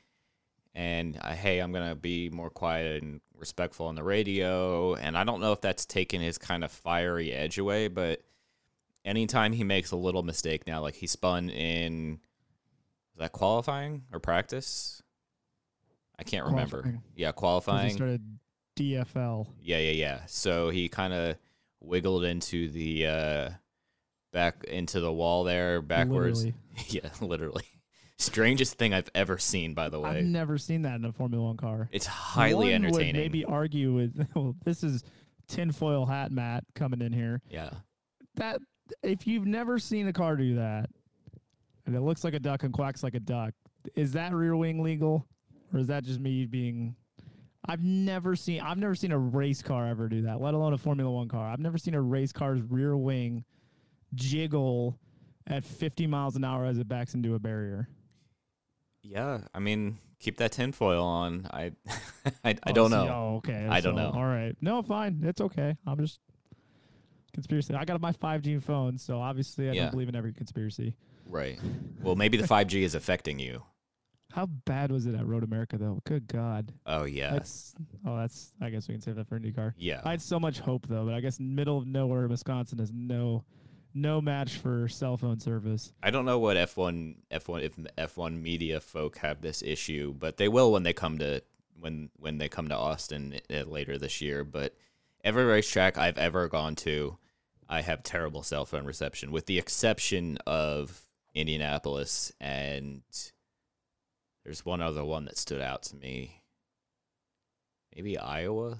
and 0.74 1.18
uh, 1.20 1.34
hey, 1.34 1.58
I'm 1.58 1.72
going 1.72 1.88
to 1.88 1.96
be 1.96 2.30
more 2.30 2.50
quiet 2.50 3.02
and 3.02 3.20
respectful 3.36 3.86
on 3.86 3.96
the 3.96 4.04
radio 4.04 4.94
and 4.94 5.18
I 5.18 5.24
don't 5.24 5.40
know 5.40 5.52
if 5.52 5.60
that's 5.60 5.84
taken 5.84 6.20
his 6.20 6.38
kind 6.38 6.62
of 6.62 6.70
fiery 6.70 7.32
edge 7.32 7.58
away, 7.58 7.88
but 7.88 8.22
anytime 9.04 9.52
he 9.52 9.64
makes 9.64 9.90
a 9.90 9.96
little 9.96 10.22
mistake 10.22 10.66
now 10.66 10.80
like 10.80 10.94
he 10.94 11.06
spun 11.08 11.50
in 11.50 12.20
was 13.14 13.20
that 13.20 13.32
qualifying 13.32 14.04
or 14.12 14.20
practice? 14.20 15.02
I 16.16 16.22
can't 16.22 16.46
remember. 16.46 17.00
Yeah, 17.16 17.32
qualifying. 17.32 17.88
He 17.88 17.94
started 17.94 18.38
DFL. 18.76 19.48
Yeah, 19.60 19.78
yeah, 19.78 19.90
yeah. 19.90 20.20
So 20.26 20.70
he 20.70 20.88
kind 20.88 21.12
of 21.12 21.36
wiggled 21.80 22.24
into 22.24 22.68
the 22.68 23.06
uh 23.06 23.50
back 24.32 24.64
into 24.64 25.00
the 25.00 25.12
wall 25.12 25.44
there 25.44 25.80
backwards. 25.82 26.44
Literally. 26.44 26.62
yeah, 26.88 27.10
literally. 27.20 27.64
Strangest 28.18 28.74
thing 28.74 28.92
I've 28.92 29.10
ever 29.14 29.38
seen, 29.38 29.74
by 29.74 29.88
the 29.88 30.00
way. 30.00 30.10
I've 30.10 30.24
never 30.24 30.58
seen 30.58 30.82
that 30.82 30.96
in 30.96 31.04
a 31.04 31.12
Formula 31.12 31.44
One 31.44 31.56
car. 31.56 31.88
It's 31.92 32.06
highly 32.06 32.66
One 32.66 32.74
entertaining. 32.74 33.14
Would 33.14 33.22
maybe 33.22 33.44
argue 33.44 33.94
with 33.94 34.26
well, 34.34 34.56
this 34.64 34.82
is 34.82 35.04
tinfoil 35.46 36.04
hat 36.04 36.32
Matt 36.32 36.64
coming 36.74 37.00
in 37.00 37.12
here. 37.12 37.40
yeah. 37.48 37.70
That 38.34 38.60
if 39.02 39.26
you've 39.26 39.46
never 39.46 39.78
seen 39.78 40.08
a 40.08 40.12
car 40.12 40.36
do 40.36 40.56
that, 40.56 40.90
and 41.86 41.96
it 41.96 42.00
looks 42.00 42.22
like 42.24 42.34
a 42.34 42.40
duck 42.40 42.62
and 42.62 42.72
quacks 42.72 43.02
like 43.02 43.14
a 43.14 43.20
duck, 43.20 43.54
is 43.94 44.12
that 44.12 44.32
rear 44.32 44.54
wing 44.56 44.82
legal, 44.82 45.26
or 45.72 45.80
is 45.80 45.86
that 45.88 46.04
just 46.04 46.20
me 46.20 46.46
being? 46.46 46.94
I've 47.68 47.82
never 47.84 48.34
seen 48.34 48.60
I've 48.62 48.78
never 48.78 48.94
seen 48.94 49.12
a 49.12 49.18
race 49.18 49.62
car 49.62 49.86
ever 49.86 50.08
do 50.08 50.22
that, 50.22 50.40
let 50.40 50.54
alone 50.54 50.72
a 50.72 50.78
Formula 50.78 51.10
One 51.10 51.28
car. 51.28 51.46
I've 51.48 51.60
never 51.60 51.76
seen 51.78 51.94
a 51.94 52.00
race 52.00 52.32
car's 52.32 52.62
rear 52.62 52.96
wing 52.96 53.44
jiggle 54.14 54.98
at 55.46 55.64
50 55.64 56.06
miles 56.06 56.36
an 56.36 56.44
hour 56.44 56.64
as 56.64 56.78
it 56.78 56.88
backs 56.88 57.14
into 57.14 57.34
a 57.34 57.38
barrier. 57.38 57.88
Yeah, 59.02 59.40
I 59.54 59.58
mean, 59.58 59.98
keep 60.18 60.38
that 60.38 60.52
tinfoil 60.52 61.02
on. 61.04 61.46
I 61.50 61.72
I, 62.44 62.50
I 62.50 62.56
Oh, 62.68 62.72
don't 62.72 62.90
know. 62.90 63.08
Oh, 63.08 63.36
okay. 63.38 63.66
I 63.68 63.80
don't 63.80 63.94
know. 63.94 64.12
All 64.14 64.24
right. 64.24 64.56
No, 64.60 64.82
fine. 64.82 65.20
It's 65.24 65.40
okay. 65.40 65.76
I'm 65.86 65.98
just 65.98 66.20
conspiracy. 67.34 67.74
I 67.74 67.84
got 67.84 68.00
my 68.00 68.12
5G 68.12 68.62
phone, 68.62 68.98
so 68.98 69.20
obviously 69.20 69.68
I 69.68 69.72
Yeah. 69.72 69.82
don't 69.84 69.92
believe 69.92 70.08
in 70.08 70.16
every 70.16 70.32
conspiracy. 70.32 70.94
Right. 71.26 71.58
Well, 72.02 72.16
maybe 72.16 72.36
the 72.38 72.46
5G 72.48 72.82
is 72.82 72.94
affecting 72.94 73.38
you. 73.38 73.62
How 74.32 74.46
bad 74.46 74.92
was 74.92 75.06
it 75.06 75.14
at 75.14 75.26
Road 75.26 75.42
America 75.42 75.78
though? 75.78 76.00
Good 76.04 76.26
God. 76.28 76.72
Oh, 76.86 77.04
yeah. 77.04 77.30
That's 77.32 77.74
oh, 78.06 78.16
that's. 78.16 78.52
I 78.60 78.70
guess 78.70 78.86
we 78.88 78.94
can 78.94 79.00
save 79.00 79.16
that 79.16 79.26
for 79.28 79.38
IndyCar. 79.38 79.72
yeah. 79.78 80.02
I 80.04 80.10
had 80.10 80.22
so 80.22 80.38
much 80.38 80.58
hope 80.60 80.86
though, 80.86 81.06
but 81.06 81.14
I 81.14 81.20
guess 81.20 81.40
middle 81.40 81.78
of 81.78 81.86
nowhere, 81.86 82.28
Wisconsin 82.28 82.78
is 82.78 82.92
no, 82.92 83.44
no 83.94 84.20
match 84.20 84.56
for 84.58 84.86
cell 84.88 85.16
phone 85.16 85.40
service. 85.40 85.92
I 86.02 86.10
don't 86.10 86.26
know 86.26 86.38
what 86.38 86.56
F1 86.56 87.16
F1 87.30 87.62
if 87.62 87.76
F1 88.14 88.40
media 88.40 88.80
folk 88.80 89.18
have 89.18 89.40
this 89.40 89.62
issue, 89.62 90.14
but 90.16 90.36
they 90.36 90.48
will 90.48 90.72
when 90.72 90.82
they 90.82 90.92
come 90.92 91.18
to 91.18 91.42
when 91.80 92.10
when 92.16 92.38
they 92.38 92.48
come 92.48 92.68
to 92.68 92.76
Austin 92.76 93.40
uh, 93.50 93.62
later 93.62 93.96
this 93.96 94.20
year. 94.20 94.44
But 94.44 94.74
every 95.24 95.44
racetrack 95.44 95.96
I've 95.96 96.18
ever 96.18 96.48
gone 96.48 96.74
to, 96.76 97.16
I 97.66 97.80
have 97.80 98.02
terrible 98.02 98.42
cell 98.42 98.66
phone 98.66 98.84
reception, 98.84 99.32
with 99.32 99.46
the 99.46 99.58
exception 99.58 100.38
of 100.46 101.02
Indianapolis 101.34 102.30
and 102.40 103.02
there's 104.48 104.64
one 104.64 104.80
other 104.80 105.04
one 105.04 105.26
that 105.26 105.36
stood 105.36 105.60
out 105.60 105.82
to 105.82 105.94
me. 105.96 106.40
Maybe 107.94 108.16
Iowa. 108.16 108.78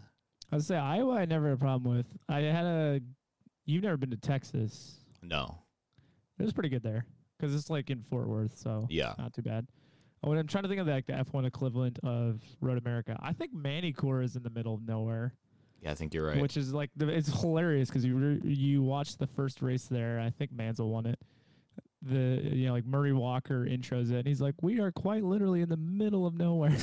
I 0.50 0.56
would 0.56 0.64
say 0.64 0.76
Iowa. 0.76 1.16
I 1.16 1.26
never 1.26 1.48
had 1.48 1.54
a 1.56 1.58
problem 1.58 1.94
with. 1.94 2.06
I 2.26 2.40
had 2.40 2.64
a. 2.64 3.00
You've 3.66 3.82
never 3.82 3.98
been 3.98 4.08
to 4.12 4.16
Texas. 4.16 4.94
No. 5.22 5.58
It 6.38 6.42
was 6.44 6.54
pretty 6.54 6.70
good 6.70 6.82
there 6.82 7.04
because 7.38 7.54
it's 7.54 7.68
like 7.68 7.90
in 7.90 8.02
Fort 8.02 8.28
Worth, 8.28 8.56
so 8.56 8.86
Yeah. 8.88 9.12
not 9.18 9.34
too 9.34 9.42
bad. 9.42 9.66
Oh, 10.24 10.30
and 10.30 10.40
I'm 10.40 10.46
trying 10.46 10.62
to 10.62 10.68
think 10.70 10.80
of 10.80 10.86
like 10.86 11.04
the 11.06 11.12
F1 11.12 11.44
equivalent 11.44 11.98
of 12.02 12.40
Road 12.62 12.78
America. 12.78 13.18
I 13.20 13.34
think 13.34 13.52
Magny-Cours 13.52 14.30
is 14.30 14.36
in 14.36 14.42
the 14.44 14.50
middle 14.50 14.72
of 14.72 14.80
nowhere, 14.88 15.34
Yeah, 15.82 15.90
I 15.90 15.94
think 15.96 16.14
you're 16.14 16.28
right. 16.28 16.40
which 16.40 16.56
is 16.56 16.72
like 16.72 16.88
the, 16.96 17.08
it's 17.08 17.28
hilarious 17.42 17.90
because 17.90 18.06
you 18.06 18.16
re- 18.16 18.40
you 18.42 18.82
watch 18.82 19.18
the 19.18 19.26
first 19.26 19.60
race 19.60 19.84
there. 19.84 20.18
I 20.18 20.30
think 20.30 20.50
Mansell 20.50 20.88
won 20.88 21.04
it. 21.04 21.18
The 22.02 22.40
you 22.52 22.66
know 22.66 22.74
like 22.74 22.86
Murray 22.86 23.12
Walker 23.12 23.66
intros 23.66 24.10
it, 24.10 24.18
and 24.18 24.26
he's 24.26 24.40
like, 24.40 24.54
"We 24.62 24.78
are 24.80 24.92
quite 24.92 25.24
literally 25.24 25.62
in 25.62 25.68
the 25.68 25.76
middle 25.76 26.26
of 26.26 26.34
nowhere." 26.34 26.76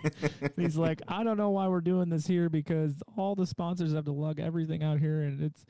he's 0.56 0.76
like, 0.76 1.02
"I 1.08 1.22
don't 1.24 1.36
know 1.36 1.50
why 1.50 1.68
we're 1.68 1.82
doing 1.82 2.08
this 2.08 2.26
here 2.26 2.48
because 2.48 2.94
all 3.16 3.34
the 3.34 3.46
sponsors 3.46 3.92
have 3.92 4.06
to 4.06 4.12
lug 4.12 4.40
everything 4.40 4.82
out 4.82 4.98
here, 4.98 5.22
and 5.22 5.42
it's 5.42 5.66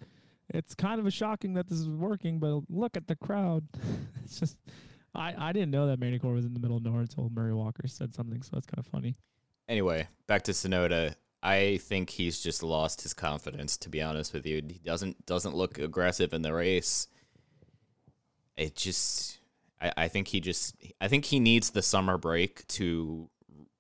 it's 0.50 0.75
kind 0.75 1.00
of 1.00 1.06
a 1.06 1.11
shocking 1.11 1.54
that 1.54 1.68
this 1.68 1.78
is 1.78 1.88
working, 1.88 2.38
but 2.38 2.62
look 2.68 2.97
at 2.97 3.09
the 3.09 3.16
crowd. 3.16 3.66
it's 4.25 4.38
just 4.38 4.56
I 5.14 5.35
I 5.37 5.52
didn't 5.52 5.71
know 5.71 5.88
that 5.88 5.99
Magny-Cours 5.99 6.37
was 6.37 6.44
in 6.44 6.54
the 6.54 6.61
middle 6.61 6.76
of 6.76 6.85
nowhere 6.85 7.00
until 7.00 7.28
Murray 7.30 7.54
Walker 7.54 7.88
said 7.88 8.14
something, 8.14 8.42
so 8.42 8.50
that's 8.54 8.66
kind 8.66 8.78
of 8.78 8.87
funny. 8.87 9.16
Anyway, 9.68 10.06
back 10.26 10.42
to 10.42 10.52
Tsunoda. 10.52 11.14
I 11.42 11.78
think 11.78 12.11
he's 12.11 12.40
just 12.40 12.62
lost 12.62 13.02
his 13.02 13.14
confidence. 13.14 13.76
To 13.78 13.88
be 13.88 14.00
honest 14.00 14.32
with 14.32 14.47
you, 14.47 14.56
he 14.56 14.80
doesn't 14.85 15.26
doesn't 15.26 15.56
look 15.56 15.78
aggressive 15.78 16.32
in 16.32 16.42
the 16.42 16.52
race. 16.52 17.09
It 18.56 18.76
just, 18.76 19.38
I, 19.80 19.92
I 19.97 20.09
think 20.09 20.28
he 20.28 20.40
just, 20.40 20.76
I 21.00 21.09
think 21.09 21.25
he 21.25 21.40
needs 21.40 21.71
the 21.71 21.82
summer 21.82 22.18
break 22.18 22.66
to 22.68 23.28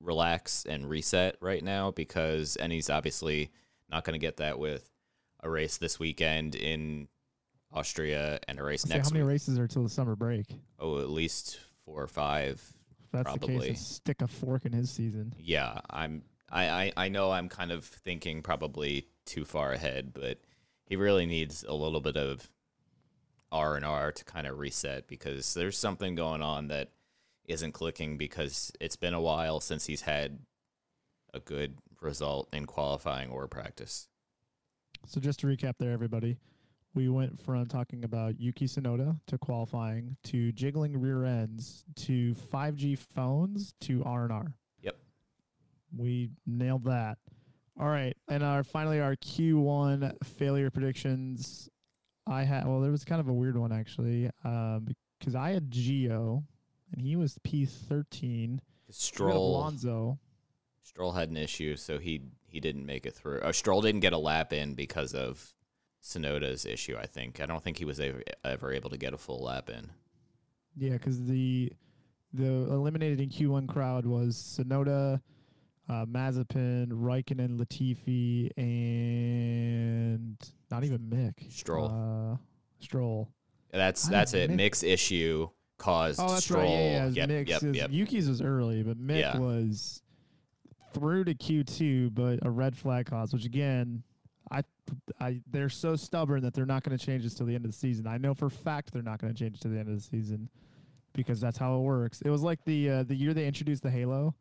relax 0.00 0.64
and 0.68 0.88
reset 0.88 1.36
right 1.40 1.62
now 1.62 1.90
because, 1.90 2.56
and 2.56 2.72
he's 2.72 2.90
obviously 2.90 3.50
not 3.90 4.04
going 4.04 4.14
to 4.14 4.24
get 4.24 4.38
that 4.38 4.58
with 4.58 4.88
a 5.40 5.50
race 5.50 5.76
this 5.76 5.98
weekend 5.98 6.54
in 6.54 7.08
Austria 7.72 8.38
and 8.48 8.58
a 8.58 8.62
race 8.62 8.82
Say, 8.82 8.94
next 8.94 9.08
how 9.08 9.14
many 9.14 9.24
week. 9.24 9.32
races 9.32 9.58
are 9.58 9.66
till 9.68 9.82
the 9.82 9.88
summer 9.88 10.16
break? 10.16 10.46
Oh, 10.78 10.98
at 11.00 11.10
least 11.10 11.58
four 11.84 12.02
or 12.02 12.08
five. 12.08 12.60
If 13.04 13.10
that's 13.12 13.32
the 13.32 13.38
Probably. 13.38 13.68
case, 13.68 13.80
stick 13.80 14.22
a 14.22 14.26
fork 14.28 14.64
in 14.64 14.72
his 14.72 14.90
season. 14.90 15.34
yeah, 15.38 15.80
I'm 15.90 16.22
I, 16.50 16.68
I 16.68 16.92
I 16.96 17.08
know 17.08 17.30
I'm 17.30 17.48
kind 17.48 17.72
of 17.72 17.84
thinking 17.84 18.42
probably 18.42 19.06
too 19.24 19.44
far 19.44 19.72
ahead, 19.72 20.12
but 20.12 20.38
he 20.84 20.96
really 20.96 21.24
needs 21.26 21.64
a 21.66 21.72
little 21.74 22.00
bit 22.00 22.16
of 22.16 22.48
R 23.52 23.76
and 23.76 23.84
R 23.84 24.10
to 24.10 24.24
kind 24.24 24.46
of 24.46 24.58
reset 24.58 25.06
because 25.06 25.54
there's 25.54 25.78
something 25.78 26.14
going 26.14 26.42
on 26.42 26.68
that 26.68 26.90
isn't 27.44 27.72
clicking 27.72 28.16
because 28.16 28.72
it's 28.80 28.96
been 28.96 29.14
a 29.14 29.20
while 29.20 29.60
since 29.60 29.86
he's 29.86 30.02
had 30.02 30.38
a 31.34 31.40
good 31.40 31.76
result 32.00 32.48
in 32.52 32.66
qualifying 32.66 33.30
or 33.30 33.46
practice. 33.46 34.08
So 35.06 35.20
just 35.20 35.40
to 35.40 35.46
recap 35.46 35.74
there, 35.78 35.92
everybody, 35.92 36.38
we 36.94 37.08
went 37.08 37.40
from 37.40 37.66
talking 37.66 38.04
about 38.04 38.40
Yuki 38.40 38.66
Tsunoda 38.66 39.18
to 39.26 39.38
qualifying 39.38 40.16
to 40.24 40.52
jiggling 40.52 40.98
rear 40.98 41.24
ends 41.24 41.84
to 41.96 42.34
5G 42.52 42.98
phones 42.98 43.74
to 43.82 44.02
R 44.04 44.24
and 44.24 44.32
R. 44.32 44.54
Yep. 44.82 44.96
We 45.96 46.30
nailed 46.46 46.84
that. 46.84 47.18
All 47.80 47.88
right, 47.88 48.14
and 48.28 48.42
our 48.42 48.62
finally 48.62 49.00
our 49.00 49.16
Q1 49.16 50.22
failure 50.24 50.70
predictions. 50.70 51.70
I 52.26 52.44
had 52.44 52.66
well, 52.66 52.80
there 52.80 52.90
was 52.90 53.04
kind 53.04 53.20
of 53.20 53.28
a 53.28 53.32
weird 53.32 53.56
one 53.56 53.72
actually, 53.72 54.30
um, 54.44 54.88
because 55.18 55.34
I 55.34 55.50
had 55.50 55.70
Gio, 55.70 56.44
and 56.92 57.00
he 57.00 57.16
was 57.16 57.38
P13. 57.46 58.20
We 58.20 58.60
had 58.86 58.94
Stroll 58.94 59.56
Alonso. 59.56 60.18
Stroll 60.82 61.12
had 61.12 61.30
an 61.30 61.36
issue, 61.36 61.76
so 61.76 61.98
he 61.98 62.22
he 62.46 62.60
didn't 62.60 62.86
make 62.86 63.06
it 63.06 63.14
through. 63.14 63.38
Or 63.38 63.52
Stroll 63.52 63.80
didn't 63.80 64.00
get 64.00 64.12
a 64.12 64.18
lap 64.18 64.52
in 64.52 64.74
because 64.74 65.14
of 65.14 65.54
Tsunoda's 66.02 66.66
issue. 66.66 66.96
I 66.96 67.06
think 67.06 67.40
I 67.40 67.46
don't 67.46 67.62
think 67.62 67.78
he 67.78 67.84
was 67.84 68.00
ever, 68.00 68.22
ever 68.44 68.72
able 68.72 68.90
to 68.90 68.98
get 68.98 69.14
a 69.14 69.18
full 69.18 69.42
lap 69.42 69.70
in. 69.70 69.90
Yeah, 70.76 70.92
because 70.92 71.24
the 71.24 71.72
the 72.32 72.46
eliminated 72.46 73.20
in 73.20 73.28
Q1 73.28 73.68
crowd 73.68 74.06
was 74.06 74.36
Tsunoda, 74.36 75.20
uh, 75.88 76.06
Mazepin, 76.06 76.88
Raikkonen, 76.88 77.58
Latifi, 77.58 78.50
and 78.56 79.91
not 80.70 80.84
even 80.84 80.98
Mick. 81.00 81.50
Stroll. 81.52 82.32
Uh, 82.32 82.36
Stroll. 82.80 83.28
That's 83.72 84.08
I 84.08 84.10
that's 84.10 84.34
it. 84.34 84.50
Mick- 84.50 84.56
Mick's 84.70 84.82
issue 84.82 85.48
caused 85.78 86.20
Oh, 86.20 86.28
that's 86.28 86.44
Stroll. 86.44 86.62
right. 86.62 86.70
Yeah, 86.70 87.06
yeah. 87.06 87.26
yep, 87.26 87.28
Mick's 87.28 87.50
yep, 87.50 87.62
is- 87.62 87.76
yep. 87.76 87.90
Yuki's 87.90 88.28
was 88.28 88.40
early, 88.42 88.82
but 88.82 88.98
Mick 88.98 89.20
Yeah. 89.20 89.38
was 89.38 90.02
through 90.92 91.24
to 91.24 91.34
Q2, 91.34 92.14
but 92.14 92.38
a 92.42 92.50
red 92.50 92.76
flag 92.76 93.06
cause, 93.06 93.32
which 93.32 93.46
again, 93.46 94.02
I, 94.50 94.62
I, 95.18 95.40
they're 95.50 95.70
so 95.70 95.96
stubborn 95.96 96.42
that 96.42 96.52
they're 96.52 96.66
not 96.66 96.82
going 96.82 96.96
to 96.96 97.02
change 97.04 97.22
this 97.24 97.34
till 97.34 97.46
the 97.46 97.54
end 97.54 97.64
of 97.64 97.70
the 97.70 97.76
season. 97.76 98.06
I 98.06 98.18
know 98.18 98.34
for 98.34 98.46
a 98.46 98.50
fact 98.50 98.92
they're 98.92 99.00
not 99.02 99.18
going 99.20 99.32
to 99.32 99.38
change 99.38 99.56
it 99.56 99.62
to 99.62 99.68
the 99.68 99.78
end 99.78 99.88
of 99.88 99.94
the 99.94 100.02
season 100.02 100.50
because 101.14 101.40
that's 101.40 101.56
how 101.56 101.76
it 101.76 101.80
works. 101.80 102.20
It 102.20 102.28
was 102.30 102.42
like 102.42 102.62
the 102.66 102.90
uh, 102.90 103.02
the 103.04 103.14
year 103.14 103.32
they 103.32 103.46
introduced 103.46 103.82
the 103.82 103.90
Halo. 103.90 104.34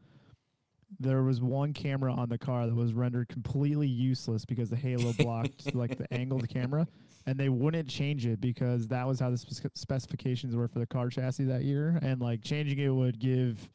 There 0.99 1.23
was 1.23 1.41
one 1.41 1.73
camera 1.73 2.13
on 2.13 2.29
the 2.29 2.37
car 2.37 2.67
that 2.67 2.75
was 2.75 2.93
rendered 2.93 3.29
completely 3.29 3.87
useless 3.87 4.45
because 4.45 4.69
the 4.69 4.75
Halo 4.75 5.13
blocked 5.17 5.73
like 5.73 5.97
the 5.97 6.11
angled 6.13 6.47
camera, 6.49 6.87
and 7.25 7.39
they 7.39 7.49
wouldn't 7.49 7.87
change 7.87 8.25
it 8.25 8.39
because 8.41 8.87
that 8.89 9.07
was 9.07 9.19
how 9.19 9.29
the 9.29 9.37
spec- 9.37 9.71
specifications 9.75 10.55
were 10.55 10.67
for 10.67 10.79
the 10.79 10.85
car 10.85 11.09
chassis 11.09 11.45
that 11.45 11.63
year, 11.63 11.97
and 12.01 12.21
like 12.21 12.43
changing 12.43 12.79
it 12.79 12.89
would 12.89 13.19
give 13.19 13.69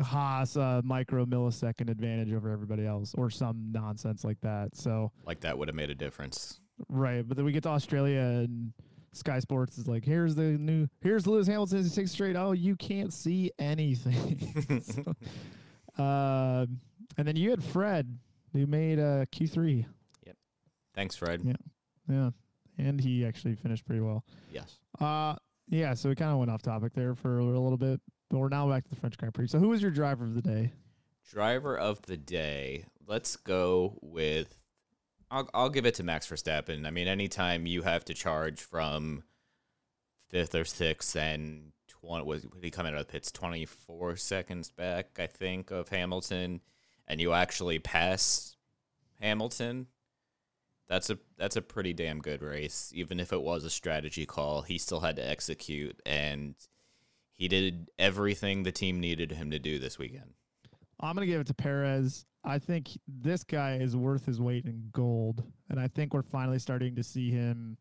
Haas 0.00 0.56
a 0.56 0.82
micro 0.84 1.24
millisecond 1.24 1.88
advantage 1.90 2.32
over 2.32 2.50
everybody 2.50 2.86
else, 2.86 3.14
or 3.16 3.30
some 3.30 3.70
nonsense 3.72 4.24
like 4.24 4.40
that. 4.42 4.76
So 4.76 5.10
Like 5.24 5.40
that 5.40 5.56
would 5.56 5.68
have 5.68 5.74
made 5.74 5.90
a 5.90 5.94
difference. 5.94 6.60
right, 6.90 7.26
but 7.26 7.36
then 7.36 7.46
we 7.46 7.52
get 7.52 7.62
to 7.62 7.70
Australia 7.70 8.20
and 8.20 8.72
Sky 9.12 9.38
Sports 9.38 9.78
is 9.78 9.88
like, 9.88 10.04
here's 10.04 10.34
the 10.34 10.42
new, 10.42 10.86
here's 11.00 11.26
Lewis 11.26 11.46
Hamilton 11.46 11.78
in 11.78 11.84
six 11.84 12.10
straight. 12.10 12.36
Oh, 12.36 12.52
you 12.52 12.76
can't 12.76 13.10
see 13.10 13.50
anything. 13.58 14.82
so, 14.82 15.14
uh, 15.98 16.66
and 17.16 17.26
then 17.28 17.36
you 17.36 17.50
had 17.50 17.62
Fred 17.62 18.18
who 18.52 18.66
made 18.66 18.98
a 18.98 19.26
Q 19.30 19.46
three. 19.48 19.86
Yep. 20.26 20.36
Thanks, 20.94 21.16
Fred. 21.16 21.42
Yeah. 21.44 21.54
Yeah, 22.08 22.30
and 22.78 23.00
he 23.00 23.26
actually 23.26 23.56
finished 23.56 23.84
pretty 23.84 24.00
well. 24.00 24.24
Yes. 24.52 24.78
Uh 25.00 25.34
yeah, 25.68 25.94
so 25.94 26.08
we 26.08 26.14
kind 26.14 26.30
of 26.30 26.38
went 26.38 26.50
off 26.50 26.62
topic 26.62 26.92
there 26.94 27.14
for 27.16 27.38
a 27.38 27.44
little 27.44 27.76
bit, 27.76 28.00
but 28.30 28.38
we're 28.38 28.48
now 28.48 28.68
back 28.68 28.84
to 28.84 28.90
the 28.90 28.96
French 28.96 29.18
Grand 29.18 29.34
Prix. 29.34 29.48
So 29.48 29.58
who 29.58 29.68
was 29.68 29.82
your 29.82 29.90
driver 29.90 30.24
of 30.24 30.34
the 30.34 30.42
day? 30.42 30.72
Driver 31.28 31.76
of 31.76 32.02
the 32.02 32.16
day. 32.16 32.84
Let's 33.04 33.34
go 33.34 33.98
with. 34.00 34.56
I'll 35.28 35.50
I'll 35.52 35.70
give 35.70 35.86
it 35.86 35.94
to 35.96 36.04
Max 36.04 36.28
Verstappen. 36.28 36.86
I 36.86 36.90
mean, 36.90 37.08
anytime 37.08 37.66
you 37.66 37.82
have 37.82 38.04
to 38.04 38.14
charge 38.14 38.60
from 38.60 39.24
fifth 40.28 40.54
or 40.54 40.64
sixth 40.64 41.16
and 41.16 41.72
twenty 42.00 42.24
was 42.24 42.42
did 42.42 42.64
he 42.64 42.70
come 42.70 42.86
out 42.86 42.94
of 42.94 43.00
the 43.00 43.12
pits 43.12 43.30
twenty 43.32 43.64
four 43.64 44.16
seconds 44.16 44.70
back, 44.70 45.18
I 45.18 45.26
think, 45.26 45.70
of 45.70 45.88
Hamilton, 45.88 46.60
and 47.06 47.20
you 47.20 47.32
actually 47.32 47.78
pass 47.78 48.56
Hamilton. 49.20 49.86
That's 50.88 51.10
a 51.10 51.18
that's 51.36 51.56
a 51.56 51.62
pretty 51.62 51.92
damn 51.92 52.20
good 52.20 52.42
race. 52.42 52.92
Even 52.94 53.18
if 53.18 53.32
it 53.32 53.42
was 53.42 53.64
a 53.64 53.70
strategy 53.70 54.26
call, 54.26 54.62
he 54.62 54.78
still 54.78 55.00
had 55.00 55.16
to 55.16 55.28
execute, 55.28 56.00
and 56.06 56.54
he 57.34 57.48
did 57.48 57.90
everything 57.98 58.62
the 58.62 58.72
team 58.72 59.00
needed 59.00 59.32
him 59.32 59.50
to 59.50 59.58
do 59.58 59.78
this 59.78 59.98
weekend. 59.98 60.34
I'm 61.00 61.14
going 61.14 61.26
to 61.26 61.30
give 61.30 61.40
it 61.42 61.46
to 61.48 61.54
Perez. 61.54 62.24
I 62.44 62.58
think 62.58 62.88
this 63.06 63.44
guy 63.44 63.76
is 63.76 63.96
worth 63.96 64.24
his 64.24 64.40
weight 64.40 64.64
in 64.64 64.88
gold. 64.92 65.44
And 65.68 65.78
I 65.78 65.88
think 65.88 66.14
we're 66.14 66.22
finally 66.22 66.58
starting 66.58 66.94
to 66.96 67.02
see 67.02 67.30
him 67.30 67.76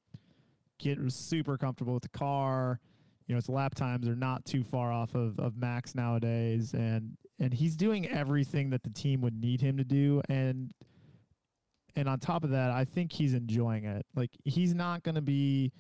get 0.80 0.98
super 1.12 1.58
comfortable 1.58 1.94
with 1.94 2.04
the 2.04 2.10
car. 2.10 2.80
You 3.28 3.34
know, 3.34 3.38
his 3.38 3.50
lap 3.50 3.76
times 3.76 4.08
are 4.08 4.16
not 4.16 4.46
too 4.46 4.64
far 4.64 4.92
off 4.92 5.16
of, 5.16 5.40
of 5.40 5.58
Max 5.58 5.96
nowadays. 5.96 6.74
And, 6.74 7.18
and 7.40 7.54
he's 7.54 7.76
doing 7.76 8.08
everything 8.08 8.70
that 8.72 8.84
the 8.84 8.90
team 8.90 9.22
would 9.22 9.40
need 9.40 9.62
him 9.62 9.78
to 9.78 9.84
do. 9.84 10.22
And, 10.30 10.72
and 11.96 12.08
on 12.08 12.20
top 12.20 12.44
of 12.44 12.52
that, 12.52 12.72
I 12.72 12.86
think 12.86 13.12
he's 13.12 13.34
enjoying 13.34 13.86
it. 13.86 14.06
Like, 14.16 14.32
he's 14.44 14.76
not 14.76 15.04
going 15.04 15.16
to 15.16 15.22
be 15.22 15.72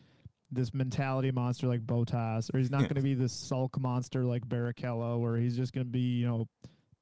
this 0.52 0.74
mentality 0.74 1.32
monster 1.32 1.68
like 1.68 1.82
Bottas, 1.86 2.54
or 2.54 2.58
he's 2.58 2.72
not 2.72 2.82
going 2.82 2.96
to 2.96 3.02
be 3.02 3.14
this 3.14 3.34
sulk 3.34 3.80
monster 3.80 4.24
like 4.24 4.48
Barrichello, 4.48 5.20
where 5.20 5.38
he's 5.38 5.56
just 5.56 5.74
going 5.74 5.86
to 5.86 5.92
be, 5.92 6.20
you 6.20 6.28
know, 6.28 6.48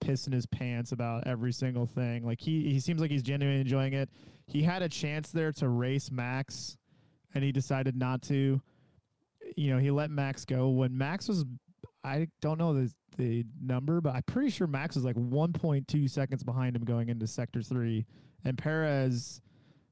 pissing 0.04 0.34
his 0.34 0.46
pants 0.46 0.92
about 0.92 1.26
every 1.28 1.52
single 1.52 1.86
thing. 1.86 2.26
Like 2.26 2.42
he 2.42 2.72
he 2.72 2.80
seems 2.80 3.00
like 3.02 3.12
he's 3.12 3.24
genuinely 3.24 3.62
enjoying 3.62 3.94
it. 3.94 4.10
He 4.48 4.62
had 4.64 4.82
a 4.82 4.90
chance 4.90 5.32
there 5.32 5.52
to 5.54 5.70
race 5.70 6.12
Max 6.12 6.78
and 7.34 7.44
he 7.44 7.52
decided 7.52 7.96
not 7.96 8.22
to. 8.24 8.62
You 9.56 9.74
know, 9.74 9.80
he 9.80 9.92
let 9.92 10.10
Max 10.10 10.46
go 10.46 10.70
when 10.70 10.98
Max 10.98 11.28
was 11.28 11.46
I 12.04 12.28
don't 12.42 12.58
know 12.58 12.74
the 12.74 12.92
the 13.18 13.46
number, 13.62 14.02
but 14.02 14.16
I'm 14.16 14.24
pretty 14.24 14.50
sure 14.50 14.66
Max 14.66 14.96
was 14.96 15.06
like 15.06 15.16
1.2 15.16 16.10
seconds 16.10 16.44
behind 16.44 16.76
him 16.76 16.84
going 16.84 17.10
into 17.10 17.28
sector 17.28 17.62
3 17.62 18.06
and 18.44 18.58
Perez 18.58 19.39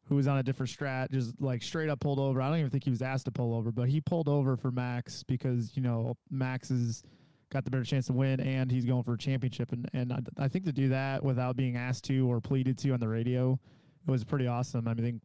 who 0.06 0.16
was 0.16 0.28
on 0.28 0.38
a 0.38 0.44
different 0.44 0.70
strat 0.70 1.10
just 1.10 1.40
like 1.40 1.64
straight 1.64 1.90
up 1.90 2.00
pulled 2.00 2.20
over. 2.20 2.42
I 2.42 2.50
don't 2.50 2.58
even 2.58 2.70
think 2.70 2.84
he 2.84 2.90
was 2.90 3.02
asked 3.02 3.26
to 3.26 3.32
pull 3.32 3.54
over, 3.54 3.72
but 3.72 3.88
he 3.88 4.02
pulled 4.02 4.28
over 4.28 4.58
for 4.58 4.70
Max 4.70 5.24
because, 5.24 5.72
you 5.76 5.82
know, 5.82 6.18
Max 6.30 6.70
is 6.70 7.04
got 7.50 7.64
the 7.64 7.72
better 7.72 7.84
chance 7.84 8.08
to 8.08 8.14
win, 8.14 8.40
and 8.40 8.72
he's 8.72 8.86
going 8.86 9.04
for 9.04 9.14
a 9.14 9.18
championship. 9.18 9.72
And 9.72 9.90
and 9.94 10.12
I, 10.12 10.46
I 10.46 10.48
think 10.48 10.66
to 10.66 10.74
do 10.74 10.90
that 10.90 11.24
without 11.24 11.56
being 11.56 11.78
asked 11.78 12.04
to 12.06 12.30
or 12.30 12.42
pleaded 12.42 12.78
to 12.80 12.92
on 12.92 13.00
the 13.00 13.08
radio, 13.08 13.60
it 14.06 14.12
was 14.12 14.24
pretty 14.26 14.48
awesome. 14.48 14.88
I 14.88 14.96
mean, 14.96 15.22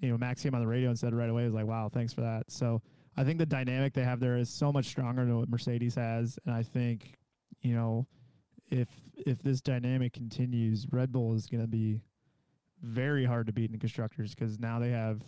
you 0.00 0.10
know 0.10 0.18
Max 0.18 0.42
came 0.42 0.54
on 0.54 0.62
the 0.62 0.66
radio 0.66 0.88
and 0.88 0.98
said 0.98 1.14
right 1.14 1.30
away, 1.30 1.42
he 1.42 1.46
was 1.46 1.54
like, 1.54 1.66
"Wow, 1.66 1.88
thanks 1.92 2.12
for 2.12 2.22
that." 2.22 2.50
So 2.50 2.82
I 3.18 3.24
think 3.24 3.38
the 3.38 3.46
dynamic 3.46 3.94
they 3.94 4.04
have 4.04 4.20
there 4.20 4.36
is 4.36 4.48
so 4.48 4.72
much 4.72 4.86
stronger 4.86 5.24
than 5.24 5.36
what 5.38 5.48
Mercedes 5.48 5.96
has, 5.96 6.38
and 6.46 6.54
I 6.54 6.62
think 6.62 7.14
you 7.60 7.74
know 7.74 8.06
if 8.70 8.88
if 9.16 9.42
this 9.42 9.60
dynamic 9.60 10.12
continues, 10.12 10.86
Red 10.90 11.10
Bull 11.12 11.34
is 11.34 11.46
going 11.46 11.62
to 11.62 11.68
be 11.68 12.00
very 12.80 13.24
hard 13.24 13.46
to 13.48 13.52
beat 13.52 13.70
in 13.72 13.78
constructors 13.78 14.34
because 14.34 14.58
now 14.60 14.78
they 14.78 14.90
have 14.90 15.20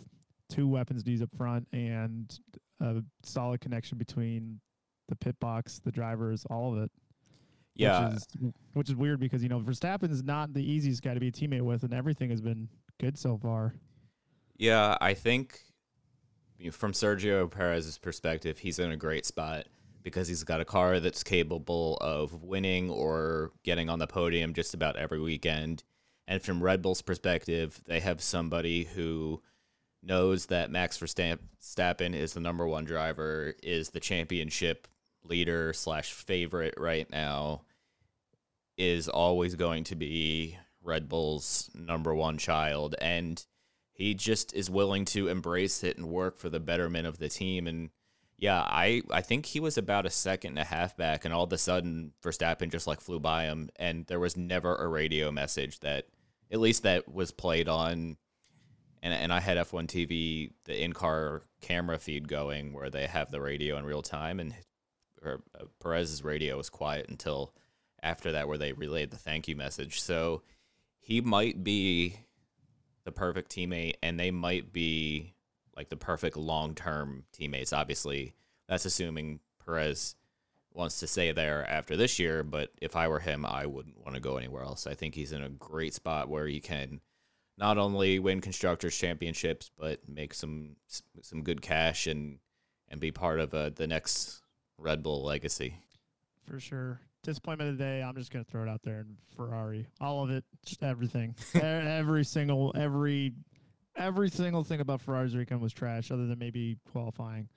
two 0.49 0.67
weapons 0.67 1.03
to 1.03 1.11
use 1.11 1.21
up 1.21 1.35
front 1.35 1.67
and 1.73 2.39
a 2.79 3.03
solid 3.23 3.61
connection 3.61 3.97
between 3.97 4.59
the 5.09 5.15
pit 5.15 5.37
box, 5.39 5.79
the 5.83 5.91
drivers, 5.91 6.45
all 6.49 6.73
of 6.73 6.83
it. 6.83 6.91
Yeah, 7.75 8.09
Which 8.09 8.15
is, 8.15 8.27
which 8.73 8.89
is 8.89 8.95
weird 8.95 9.19
because, 9.19 9.41
you 9.41 9.49
know, 9.49 9.59
Verstappen 9.59 10.11
is 10.11 10.23
not 10.23 10.53
the 10.53 10.63
easiest 10.63 11.01
guy 11.01 11.13
to 11.13 11.19
be 11.19 11.29
a 11.29 11.31
teammate 11.31 11.61
with, 11.61 11.83
and 11.83 11.93
everything 11.93 12.29
has 12.29 12.41
been 12.41 12.67
good 12.99 13.17
so 13.17 13.37
far. 13.37 13.75
Yeah, 14.57 14.97
I 14.99 15.13
think 15.13 15.59
you 16.61 16.67
know, 16.67 16.71
from 16.71 16.91
Sergio 16.93 17.49
Perez's 17.49 17.97
perspective, 17.97 18.59
he's 18.59 18.77
in 18.77 18.91
a 18.91 18.97
great 18.97 19.25
spot 19.25 19.65
because 20.03 20.27
he's 20.27 20.43
got 20.43 20.61
a 20.61 20.65
car 20.65 20.99
that's 20.99 21.23
capable 21.23 21.97
of 22.01 22.43
winning 22.43 22.89
or 22.89 23.51
getting 23.63 23.89
on 23.89 23.99
the 23.99 24.07
podium 24.07 24.53
just 24.53 24.73
about 24.73 24.95
every 24.95 25.19
weekend. 25.19 25.83
And 26.27 26.41
from 26.41 26.61
Red 26.61 26.81
Bull's 26.81 27.01
perspective, 27.01 27.81
they 27.85 27.99
have 27.99 28.21
somebody 28.21 28.83
who 28.83 29.41
knows 30.03 30.47
that 30.47 30.71
Max 30.71 30.97
Verstappen 30.99 32.15
is 32.15 32.33
the 32.33 32.39
number 32.39 32.67
one 32.67 32.85
driver, 32.85 33.55
is 33.63 33.89
the 33.89 33.99
championship 33.99 34.87
leader 35.23 35.73
slash 35.73 36.13
favorite 36.13 36.75
right 36.77 37.09
now, 37.09 37.61
is 38.77 39.09
always 39.09 39.55
going 39.55 39.83
to 39.85 39.95
be 39.95 40.57
Red 40.83 41.09
Bull's 41.09 41.71
number 41.73 42.13
one 42.13 42.37
child. 42.37 42.95
And 43.01 43.43
he 44.01 44.15
just 44.15 44.53
is 44.55 44.69
willing 44.69 45.05
to 45.05 45.27
embrace 45.27 45.83
it 45.83 45.95
and 45.95 46.09
work 46.09 46.39
for 46.39 46.49
the 46.49 46.59
betterment 46.59 47.05
of 47.05 47.19
the 47.19 47.29
team. 47.29 47.67
And 47.67 47.91
yeah, 48.37 48.59
I, 48.59 49.03
I 49.11 49.21
think 49.21 49.45
he 49.45 49.59
was 49.59 49.77
about 49.77 50.07
a 50.07 50.09
second 50.09 50.51
and 50.51 50.59
a 50.59 50.63
half 50.63 50.97
back, 50.97 51.23
and 51.23 51.31
all 51.33 51.43
of 51.43 51.53
a 51.53 51.57
sudden 51.57 52.13
Verstappen 52.23 52.71
just 52.71 52.87
like 52.87 52.99
flew 52.99 53.19
by 53.19 53.43
him, 53.43 53.69
and 53.75 54.07
there 54.07 54.19
was 54.19 54.35
never 54.35 54.75
a 54.75 54.87
radio 54.87 55.31
message 55.31 55.79
that, 55.81 56.07
at 56.51 56.59
least 56.59 56.81
that 56.83 57.13
was 57.13 57.31
played 57.31 57.69
on. 57.69 58.17
And, 59.03 59.13
and 59.13 59.31
I 59.31 59.39
had 59.39 59.57
F1 59.57 59.85
TV, 59.85 60.51
the 60.65 60.83
in 60.83 60.93
car 60.93 61.43
camera 61.61 61.99
feed 61.99 62.27
going 62.27 62.73
where 62.73 62.89
they 62.89 63.05
have 63.05 63.29
the 63.29 63.41
radio 63.41 63.77
in 63.77 63.85
real 63.85 64.01
time, 64.01 64.39
and 64.39 64.55
uh, 65.23 65.37
Perez's 65.79 66.23
radio 66.23 66.57
was 66.57 66.71
quiet 66.71 67.07
until 67.07 67.53
after 68.01 68.31
that, 68.31 68.47
where 68.47 68.57
they 68.57 68.73
relayed 68.73 69.11
the 69.11 69.17
thank 69.17 69.47
you 69.47 69.55
message. 69.55 70.01
So 70.01 70.41
he 70.99 71.21
might 71.21 71.63
be 71.63 72.17
the 73.03 73.11
perfect 73.11 73.51
teammate, 73.51 73.95
and 74.03 74.19
they 74.19 74.31
might 74.31 74.71
be 74.71 75.33
like 75.75 75.89
the 75.89 75.97
perfect 75.97 76.37
long 76.37 76.75
term 76.75 77.23
teammates. 77.31 77.73
Obviously, 77.73 78.33
that's 78.67 78.85
assuming 78.85 79.39
Perez 79.65 80.15
wants 80.73 80.99
to 80.99 81.07
stay 81.07 81.31
there 81.31 81.67
after 81.69 81.97
this 81.97 82.19
year. 82.19 82.43
But 82.43 82.71
if 82.81 82.95
I 82.95 83.07
were 83.07 83.19
him, 83.19 83.45
I 83.45 83.65
wouldn't 83.65 84.03
want 84.03 84.15
to 84.15 84.21
go 84.21 84.37
anywhere 84.37 84.63
else. 84.63 84.87
I 84.87 84.93
think 84.93 85.15
he's 85.15 85.31
in 85.31 85.43
a 85.43 85.49
great 85.49 85.93
spot 85.93 86.29
where 86.29 86.47
he 86.47 86.59
can 86.59 87.01
not 87.57 87.77
only 87.77 88.19
win 88.19 88.41
constructors 88.41 88.97
championships, 88.97 89.69
but 89.77 89.99
make 90.07 90.33
some 90.33 90.75
some 91.21 91.43
good 91.43 91.61
cash 91.61 92.07
and 92.07 92.39
and 92.89 92.99
be 92.99 93.11
part 93.11 93.39
of 93.39 93.53
uh, 93.53 93.69
the 93.69 93.87
next 93.87 94.41
Red 94.77 95.01
Bull 95.03 95.23
legacy. 95.23 95.75
For 96.45 96.59
sure. 96.59 97.01
Disappointment 97.23 97.69
of 97.69 97.77
the 97.77 97.83
day. 97.83 98.01
I'm 98.01 98.15
just 98.15 98.31
gonna 98.31 98.43
throw 98.43 98.63
it 98.63 98.69
out 98.69 98.81
there. 98.83 98.99
And 98.99 99.15
Ferrari, 99.35 99.87
all 99.99 100.23
of 100.23 100.29
it, 100.29 100.43
just 100.65 100.81
everything, 100.83 101.35
every 101.53 102.25
single, 102.25 102.73
every, 102.75 103.33
every 103.95 104.29
single 104.29 104.63
thing 104.63 104.79
about 104.81 105.01
Ferrari's 105.01 105.35
weekend 105.35 105.61
was 105.61 105.73
trash, 105.73 106.11
other 106.11 106.25
than 106.25 106.39
maybe 106.39 106.77
qualifying. 106.91 107.47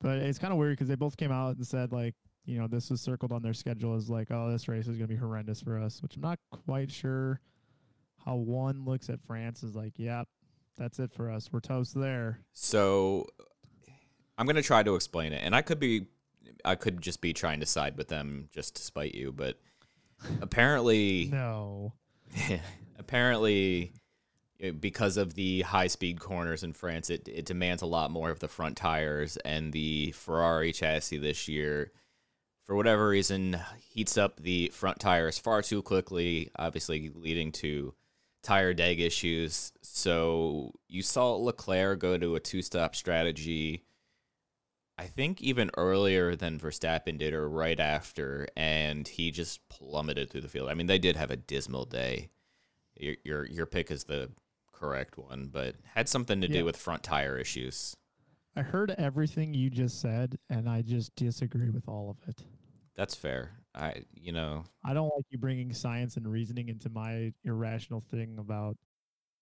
But 0.00 0.18
it's 0.18 0.38
kind 0.38 0.52
of 0.52 0.58
weird 0.58 0.72
because 0.76 0.88
they 0.88 0.94
both 0.94 1.16
came 1.16 1.32
out 1.32 1.56
and 1.56 1.66
said 1.66 1.92
like, 1.92 2.14
you 2.44 2.58
know, 2.58 2.68
this 2.68 2.90
was 2.90 3.00
circled 3.00 3.32
on 3.32 3.42
their 3.42 3.54
schedule 3.54 3.96
as 3.96 4.08
like, 4.08 4.30
oh, 4.30 4.50
this 4.50 4.68
race 4.68 4.86
is 4.86 4.96
gonna 4.96 5.08
be 5.08 5.16
horrendous 5.16 5.60
for 5.60 5.78
us, 5.78 6.02
which 6.02 6.16
I'm 6.16 6.22
not 6.22 6.38
quite 6.50 6.90
sure 6.90 7.40
how 8.24 8.36
one 8.36 8.84
looks 8.84 9.10
at 9.10 9.20
France 9.26 9.62
is 9.62 9.74
like, 9.74 9.94
yep, 9.96 10.28
that's 10.76 10.98
it 10.98 11.12
for 11.12 11.30
us. 11.30 11.50
We're 11.52 11.60
toast 11.60 11.94
there. 11.94 12.40
So 12.52 13.26
I'm 14.38 14.46
gonna 14.46 14.62
try 14.62 14.82
to 14.82 14.94
explain 14.94 15.32
it, 15.32 15.42
and 15.42 15.54
I 15.54 15.62
could 15.62 15.80
be, 15.80 16.06
I 16.64 16.74
could 16.74 17.00
just 17.00 17.20
be 17.20 17.32
trying 17.32 17.60
to 17.60 17.66
side 17.66 17.96
with 17.96 18.08
them 18.08 18.48
just 18.52 18.76
to 18.76 18.82
spite 18.82 19.14
you, 19.14 19.32
but 19.32 19.58
apparently, 20.40 21.28
No. 21.32 21.92
apparently, 22.98 23.92
because 24.80 25.16
of 25.16 25.34
the 25.34 25.62
high 25.62 25.86
speed 25.86 26.20
corners 26.20 26.62
in 26.62 26.72
France, 26.72 27.10
it, 27.10 27.28
it 27.28 27.44
demands 27.44 27.82
a 27.82 27.86
lot 27.86 28.10
more 28.10 28.30
of 28.30 28.40
the 28.40 28.48
front 28.48 28.76
tires, 28.76 29.36
and 29.38 29.72
the 29.72 30.12
Ferrari 30.12 30.72
chassis 30.72 31.18
this 31.18 31.46
year, 31.48 31.92
for 32.64 32.74
whatever 32.74 33.08
reason, 33.08 33.58
heats 33.90 34.18
up 34.18 34.40
the 34.40 34.70
front 34.74 34.98
tires 34.98 35.38
far 35.38 35.62
too 35.62 35.82
quickly, 35.82 36.50
obviously 36.58 37.10
leading 37.14 37.52
to 37.52 37.94
tire 38.42 38.74
deg 38.74 39.00
issues. 39.00 39.72
So 39.82 40.72
you 40.88 41.02
saw 41.02 41.34
Leclerc 41.34 41.98
go 41.98 42.16
to 42.16 42.34
a 42.36 42.40
two 42.40 42.62
stop 42.62 42.96
strategy. 42.96 43.84
I 44.98 45.04
think 45.06 45.42
even 45.42 45.70
earlier 45.76 46.34
than 46.36 46.58
Verstappen 46.58 47.18
did, 47.18 47.34
or 47.34 47.48
right 47.48 47.78
after, 47.78 48.46
and 48.56 49.06
he 49.06 49.30
just 49.30 49.66
plummeted 49.68 50.30
through 50.30 50.40
the 50.40 50.48
field. 50.48 50.70
I 50.70 50.74
mean, 50.74 50.86
they 50.86 50.98
did 50.98 51.16
have 51.16 51.30
a 51.30 51.36
dismal 51.36 51.84
day. 51.84 52.30
Your 52.98 53.16
your, 53.24 53.44
your 53.46 53.66
pick 53.66 53.90
is 53.90 54.04
the 54.04 54.30
correct 54.72 55.18
one, 55.18 55.50
but 55.52 55.76
had 55.94 56.08
something 56.08 56.40
to 56.40 56.48
Yeah. 56.48 56.60
do 56.60 56.64
with 56.64 56.76
front 56.76 57.02
tire 57.02 57.36
issues. 57.38 57.94
I 58.56 58.62
heard 58.62 58.90
everything 58.96 59.52
you 59.52 59.68
just 59.68 60.00
said, 60.00 60.38
and 60.48 60.66
I 60.68 60.80
just 60.80 61.14
disagree 61.14 61.68
with 61.68 61.88
all 61.88 62.08
of 62.10 62.16
it. 62.28 62.42
That's 62.94 63.14
fair. 63.14 63.50
I 63.74 64.04
you 64.14 64.32
know 64.32 64.64
I 64.82 64.94
don't 64.94 65.12
like 65.14 65.26
you 65.28 65.36
bringing 65.36 65.74
science 65.74 66.16
and 66.16 66.26
reasoning 66.26 66.70
into 66.70 66.88
my 66.88 67.34
irrational 67.44 68.00
thing 68.10 68.38
about. 68.38 68.78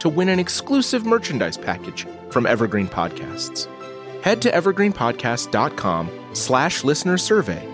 to 0.00 0.08
win 0.08 0.28
an 0.28 0.38
exclusive 0.38 1.04
merchandise 1.06 1.56
package 1.56 2.06
from 2.30 2.46
Evergreen 2.46 2.86
Podcasts. 2.88 3.68
Head 4.22 4.42
to 4.42 4.50
evergreenpodcast.com 4.50 6.10
slash 6.32 6.84
listener 6.84 7.18
survey 7.18 7.66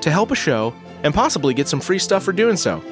to 0.00 0.10
help 0.10 0.30
a 0.30 0.36
show 0.36 0.72
and 1.02 1.12
possibly 1.12 1.54
get 1.54 1.68
some 1.68 1.80
free 1.80 1.98
stuff 1.98 2.22
for 2.22 2.32
doing 2.32 2.56
so. 2.56 2.82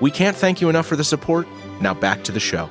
We 0.00 0.10
can't 0.10 0.36
thank 0.36 0.60
you 0.60 0.68
enough 0.68 0.86
for 0.86 0.96
the 0.96 1.04
support. 1.04 1.46
Now 1.80 1.94
back 1.94 2.24
to 2.24 2.32
the 2.32 2.40
show. 2.40 2.68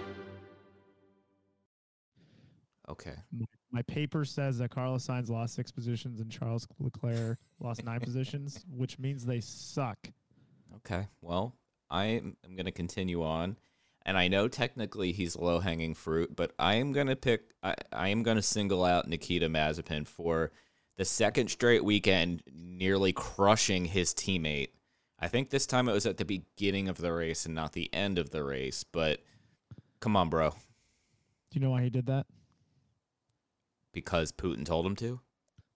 okay. 2.90 3.16
My, 3.32 3.46
my 3.72 3.82
paper 3.84 4.26
says 4.26 4.58
that 4.60 4.70
Carlos 4.70 5.08
Sainz 5.08 5.30
lost 5.30 5.56
six 5.56 5.72
positions 5.72 6.20
and 6.20 6.30
Charles 6.30 6.68
Leclerc 6.80 7.40
lost 7.60 7.84
nine 7.84 8.00
positions, 8.02 8.64
which 8.70 9.00
means 9.00 9.26
they 9.26 9.40
suck. 9.40 9.98
Okay. 10.78 11.08
Well, 11.22 11.56
I 11.90 12.06
am 12.06 12.36
going 12.56 12.66
to 12.66 12.72
continue 12.72 13.24
on. 13.24 13.58
And 14.06 14.18
I 14.18 14.28
know 14.28 14.48
technically 14.48 15.12
he's 15.12 15.36
low 15.36 15.60
hanging 15.60 15.94
fruit, 15.94 16.36
but 16.36 16.54
I 16.58 16.76
am 16.76 16.92
going 16.92 17.08
to 17.08 17.16
pick, 17.16 17.54
I, 17.62 17.76
I 17.92 18.10
am 18.10 18.24
going 18.24 18.38
to 18.38 18.42
single 18.42 18.84
out 18.84 19.08
Nikita 19.08 19.48
Mazepin 19.48 20.08
for 20.08 20.52
the 20.98 21.06
second 21.06 21.50
straight 21.50 21.84
weekend, 21.84 22.44
nearly 22.52 23.14
crushing 23.14 23.86
his 23.86 24.14
teammate. 24.14 24.70
I 25.20 25.28
think 25.28 25.50
this 25.50 25.68
time 25.68 25.88
it 25.88 25.94
was 25.94 26.08
at 26.08 26.18
the 26.18 26.26
beginning 26.26 26.90
of 26.90 26.98
the 26.98 27.14
race 27.14 27.46
and 27.46 27.54
not 27.54 27.74
the 27.74 27.94
end 27.94 28.18
of 28.18 28.32
the 28.32 28.44
race, 28.44 28.84
but 28.84 29.20
come 30.00 30.18
on, 30.18 30.30
bro. 30.30 30.50
Do 30.50 30.56
you 31.52 31.62
know 31.62 31.72
why 31.72 31.84
he 31.84 31.90
did 31.90 32.08
that? 32.08 32.26
Because 33.94 34.32
Putin 34.32 34.66
told 34.66 34.86
him 34.86 34.96
to? 34.96 35.20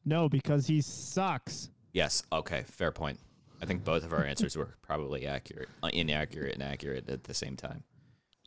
No, 0.04 0.30
because 0.30 0.68
he 0.68 0.82
sucks. 0.82 1.70
Yes. 1.94 2.24
Okay. 2.32 2.64
Fair 2.68 2.92
point. 2.92 3.20
I 3.62 3.66
think 3.66 3.84
both 3.84 4.04
of 4.04 4.14
our 4.14 4.24
answers 4.24 4.56
were 4.56 4.76
probably 4.82 5.26
accurate, 5.26 5.70
uh, 5.82 5.90
inaccurate, 5.94 6.54
and 6.54 6.64
accurate 6.64 7.10
at 7.10 7.24
the 7.24 7.34
same 7.34 7.56
time. 7.56 7.84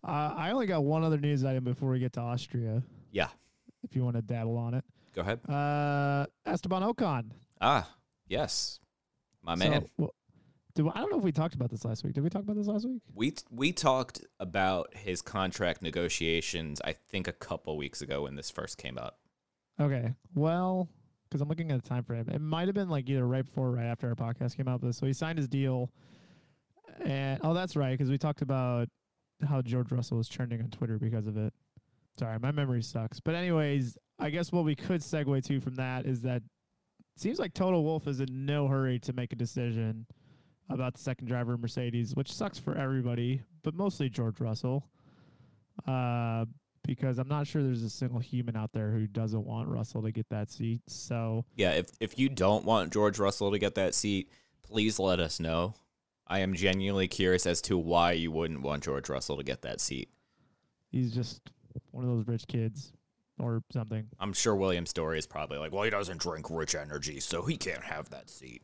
Uh, 0.04 0.34
I 0.36 0.50
only 0.50 0.66
got 0.66 0.84
one 0.84 1.02
other 1.04 1.18
news 1.18 1.44
item 1.44 1.64
before 1.64 1.90
we 1.90 1.98
get 1.98 2.12
to 2.14 2.20
Austria, 2.20 2.82
Yeah. 3.10 3.28
if 3.82 3.96
you 3.96 4.04
want 4.04 4.16
to 4.16 4.22
dabble 4.22 4.56
on 4.56 4.74
it. 4.74 4.84
Go 5.14 5.22
ahead. 5.22 5.40
Uh, 5.48 6.26
Esteban 6.46 6.82
Ocon. 6.82 7.30
Ah, 7.60 7.88
yes, 8.28 8.78
my 9.42 9.54
man. 9.56 9.86
Well, 9.96 10.14
do, 10.74 10.88
I 10.90 11.00
don't 11.00 11.10
know 11.10 11.18
if 11.18 11.24
we 11.24 11.32
talked 11.32 11.54
about 11.56 11.70
this 11.70 11.84
last 11.84 12.04
week. 12.04 12.12
Did 12.14 12.22
we 12.22 12.30
talk 12.30 12.42
about 12.42 12.54
this 12.56 12.68
last 12.68 12.86
week? 12.86 13.02
we 13.14 13.34
we 13.50 13.72
talked 13.72 14.20
about 14.38 14.94
his 14.94 15.20
contract 15.22 15.82
negotiations. 15.82 16.80
I 16.84 16.92
think 16.92 17.26
a 17.26 17.32
couple 17.32 17.76
weeks 17.76 18.00
ago 18.00 18.22
when 18.22 18.36
this 18.36 18.50
first 18.50 18.78
came 18.78 18.96
up. 18.96 19.18
Okay. 19.80 20.14
Well, 20.36 20.88
because 21.28 21.40
I'm 21.40 21.48
looking 21.48 21.72
at 21.72 21.82
the 21.82 21.88
time 21.88 22.04
frame, 22.04 22.28
it 22.28 22.40
might 22.40 22.68
have 22.68 22.74
been 22.76 22.88
like 22.88 23.08
either 23.10 23.26
right 23.26 23.44
before 23.44 23.68
or 23.68 23.72
right 23.72 23.86
after 23.86 24.08
our 24.08 24.14
podcast 24.14 24.56
came 24.56 24.68
out. 24.68 24.80
But 24.80 24.94
so 24.94 25.06
he 25.06 25.12
signed 25.12 25.38
his 25.38 25.48
deal, 25.48 25.90
and 27.04 27.40
oh, 27.42 27.54
that's 27.54 27.74
right, 27.74 27.92
because 27.92 28.10
we 28.10 28.18
talked 28.18 28.42
about 28.42 28.88
how 29.46 29.62
George 29.62 29.92
Russell 29.92 30.18
was 30.18 30.28
trending 30.28 30.60
on 30.60 30.70
Twitter 30.70 30.98
because 30.98 31.26
of 31.26 31.36
it. 31.36 31.52
Sorry, 32.18 32.38
my 32.38 32.50
memory 32.50 32.82
sucks. 32.82 33.20
But 33.20 33.34
anyways, 33.34 33.96
I 34.18 34.30
guess 34.30 34.50
what 34.50 34.64
we 34.64 34.74
could 34.74 35.00
segue 35.00 35.44
to 35.46 35.60
from 35.60 35.76
that 35.76 36.06
is 36.06 36.22
that 36.22 36.42
seems 37.16 37.38
like 37.38 37.54
Toto 37.54 37.80
Wolff 37.80 38.06
is 38.06 38.20
in 38.20 38.46
no 38.46 38.66
hurry 38.66 38.98
to 39.00 39.12
make 39.12 39.32
a 39.32 39.36
decision 39.36 40.06
about 40.68 40.94
the 40.94 41.00
second 41.00 41.26
driver 41.26 41.56
Mercedes, 41.56 42.14
which 42.14 42.32
sucks 42.32 42.58
for 42.58 42.76
everybody, 42.76 43.42
but 43.62 43.74
mostly 43.74 44.08
George 44.08 44.40
Russell. 44.40 44.84
Uh, 45.86 46.44
because 46.84 47.18
I'm 47.18 47.28
not 47.28 47.46
sure 47.46 47.62
there's 47.62 47.82
a 47.82 47.90
single 47.90 48.18
human 48.18 48.56
out 48.56 48.72
there 48.72 48.90
who 48.90 49.06
doesn't 49.06 49.44
want 49.44 49.68
Russell 49.68 50.02
to 50.02 50.10
get 50.10 50.28
that 50.30 50.50
seat. 50.50 50.80
So 50.88 51.44
Yeah, 51.54 51.72
if 51.72 51.90
if 52.00 52.18
you 52.18 52.28
don't 52.28 52.64
want 52.64 52.92
George 52.92 53.18
Russell 53.18 53.50
to 53.52 53.58
get 53.58 53.74
that 53.74 53.94
seat, 53.94 54.30
please 54.62 54.98
let 54.98 55.20
us 55.20 55.38
know. 55.38 55.74
I 56.28 56.40
am 56.40 56.54
genuinely 56.54 57.08
curious 57.08 57.46
as 57.46 57.60
to 57.62 57.78
why 57.78 58.12
you 58.12 58.30
wouldn't 58.30 58.62
want 58.62 58.84
George 58.84 59.08
Russell 59.08 59.36
to 59.38 59.42
get 59.42 59.62
that 59.62 59.80
seat. 59.80 60.10
he's 60.90 61.12
just 61.12 61.40
one 61.90 62.04
of 62.04 62.10
those 62.10 62.26
rich 62.26 62.46
kids 62.46 62.92
or 63.38 63.62
something. 63.72 64.06
I'm 64.18 64.32
sure 64.32 64.54
William 64.54 64.86
Storey 64.86 65.18
is 65.18 65.26
probably 65.26 65.58
like, 65.58 65.72
well, 65.72 65.84
he 65.84 65.90
doesn't 65.90 66.20
drink 66.20 66.46
rich 66.50 66.74
energy, 66.74 67.20
so 67.20 67.42
he 67.42 67.56
can't 67.56 67.84
have 67.84 68.10
that 68.10 68.28
seat. 68.30 68.62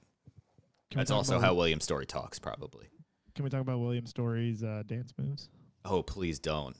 Can 0.91 0.99
That's 0.99 1.11
also 1.11 1.39
how 1.39 1.55
William 1.55 1.81
Storey 1.81 2.07
talks, 2.07 2.39
probably. 2.39 2.89
Can 3.35 3.45
we 3.45 3.51
talk 3.51 3.61
about 3.61 3.81
William 3.81 4.07
Storey's 4.07 4.63
uh, 4.63 4.83
dance 4.87 5.13
moves? 5.19 5.49
Oh, 5.85 6.03
please 6.03 6.39
don't. 6.39 6.77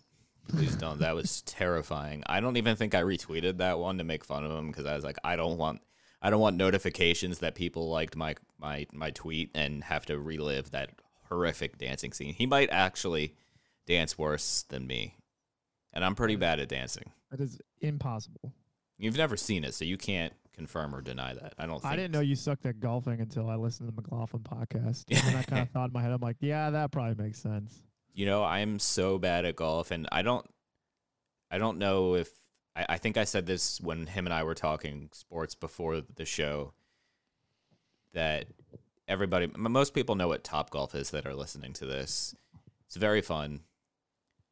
Please 0.49 0.77
don't. 0.77 1.01
That 1.01 1.15
was 1.15 1.43
terrifying. 1.47 2.23
I 2.27 2.41
don't 2.41 2.57
even 2.57 2.77
think 2.77 2.95
I 2.95 3.03
retweeted 3.03 3.59
that 3.59 3.79
one 3.79 3.99
to 3.99 4.05
make 4.05 4.25
fun 4.25 4.45
of 4.45 4.53
him 4.53 4.69
because 4.69 4.87
I 4.87 4.95
was 4.95 5.05
like, 5.05 5.17
I 5.25 5.37
don't 5.37 5.59
want, 5.59 5.81
I 6.25 6.31
don't 6.31 6.41
want 6.41 6.57
notifications 6.57 7.39
that 7.41 7.55
people 7.55 7.89
liked 7.91 8.17
my 8.17 8.35
my 8.59 8.87
my 8.93 9.11
tweet 9.11 9.51
and 9.55 9.85
have 9.85 10.07
to 10.07 10.19
relive 10.19 10.71
that 10.71 10.91
horrific 11.29 11.77
dancing 11.79 12.13
scene. 12.13 12.35
He 12.35 12.47
might 12.47 12.71
actually 12.73 13.35
dance 13.87 14.17
worse 14.19 14.65
than 14.69 14.87
me, 14.87 15.19
and 15.93 16.05
I'm 16.05 16.15
pretty 16.15 16.37
bad 16.37 16.59
at 16.61 16.69
dancing. 16.69 17.13
That 17.31 17.41
is 17.41 17.61
impossible. 17.81 18.55
You've 18.99 19.17
never 19.19 19.37
seen 19.37 19.65
it, 19.65 19.75
so 19.75 19.85
you 19.85 19.97
can't 19.99 20.33
confirm 20.55 20.95
or 20.95 21.01
deny 21.03 21.35
that. 21.35 21.53
I 21.59 21.67
don't. 21.67 21.81
Think 21.83 21.93
I 21.93 21.97
didn't 21.97 22.13
know 22.13 22.21
you 22.21 22.37
sucked 22.37 22.65
at 22.65 22.81
golfing 22.81 23.21
until 23.21 23.51
I 23.51 23.57
listened 23.57 23.89
to 23.89 23.95
the 23.95 24.01
McLaughlin 24.01 24.43
podcast. 24.45 25.05
And 25.11 25.37
I 25.37 25.43
kind 25.43 25.63
of 25.63 25.71
thought 25.73 25.87
in 25.91 25.93
my 25.93 26.01
head, 26.03 26.13
I'm 26.13 26.21
like, 26.21 26.37
yeah, 26.41 26.71
that 26.71 26.91
probably 26.91 27.23
makes 27.23 27.39
sense. 27.41 27.83
you 28.15 28.25
know 28.27 28.45
i'm 28.45 28.79
so 28.79 29.19
bad 29.19 29.45
at 29.45 29.57
golf 29.57 29.91
and 29.91 30.07
i 30.13 30.23
don't 30.23 30.47
i 31.51 31.59
don't 31.59 31.79
know 31.79 32.15
if 32.15 32.31
I, 32.77 32.87
I 32.91 32.99
think 32.99 33.17
i 33.17 33.25
said 33.25 33.47
this 33.47 33.81
when 33.81 34.07
him 34.07 34.27
and 34.27 34.35
i 34.35 34.43
were 34.43 34.55
talking 34.55 35.09
sports 35.13 35.55
before 35.55 36.03
the 36.15 36.25
show 36.25 36.73
that 38.15 38.47
everybody 39.07 39.51
most 39.57 39.93
people 39.93 40.15
know 40.15 40.29
what 40.29 40.43
top 40.43 40.71
golf 40.71 40.95
is 40.95 41.11
that 41.11 41.27
are 41.27 41.35
listening 41.35 41.73
to 41.75 41.87
this. 41.87 42.35
It's 42.87 42.97
very 42.97 43.21
fun. 43.21 43.61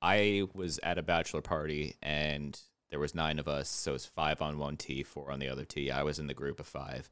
I 0.00 0.44
was 0.52 0.78
at 0.82 0.98
a 0.98 1.02
bachelor 1.02 1.40
party 1.40 1.94
and 2.02 2.58
there 2.90 2.98
was 2.98 3.14
nine 3.14 3.38
of 3.38 3.48
us 3.48 3.68
so 3.68 3.94
it's 3.94 4.04
five 4.04 4.42
on 4.42 4.58
one 4.58 4.76
tee 4.76 5.02
four 5.02 5.30
on 5.30 5.38
the 5.38 5.48
other 5.48 5.64
tee. 5.64 5.90
I 5.90 6.02
was 6.02 6.18
in 6.18 6.26
the 6.26 6.34
group 6.34 6.60
of 6.60 6.66
five. 6.66 7.08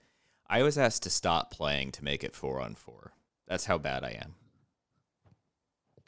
I 0.48 0.62
was 0.62 0.76
asked 0.76 1.04
to 1.04 1.10
stop 1.10 1.52
playing 1.52 1.92
to 1.92 2.04
make 2.04 2.24
it 2.24 2.34
four 2.34 2.60
on 2.60 2.74
four. 2.74 3.12
That's 3.46 3.66
how 3.66 3.78
bad 3.78 4.04
i 4.04 4.18
am. 4.20 4.34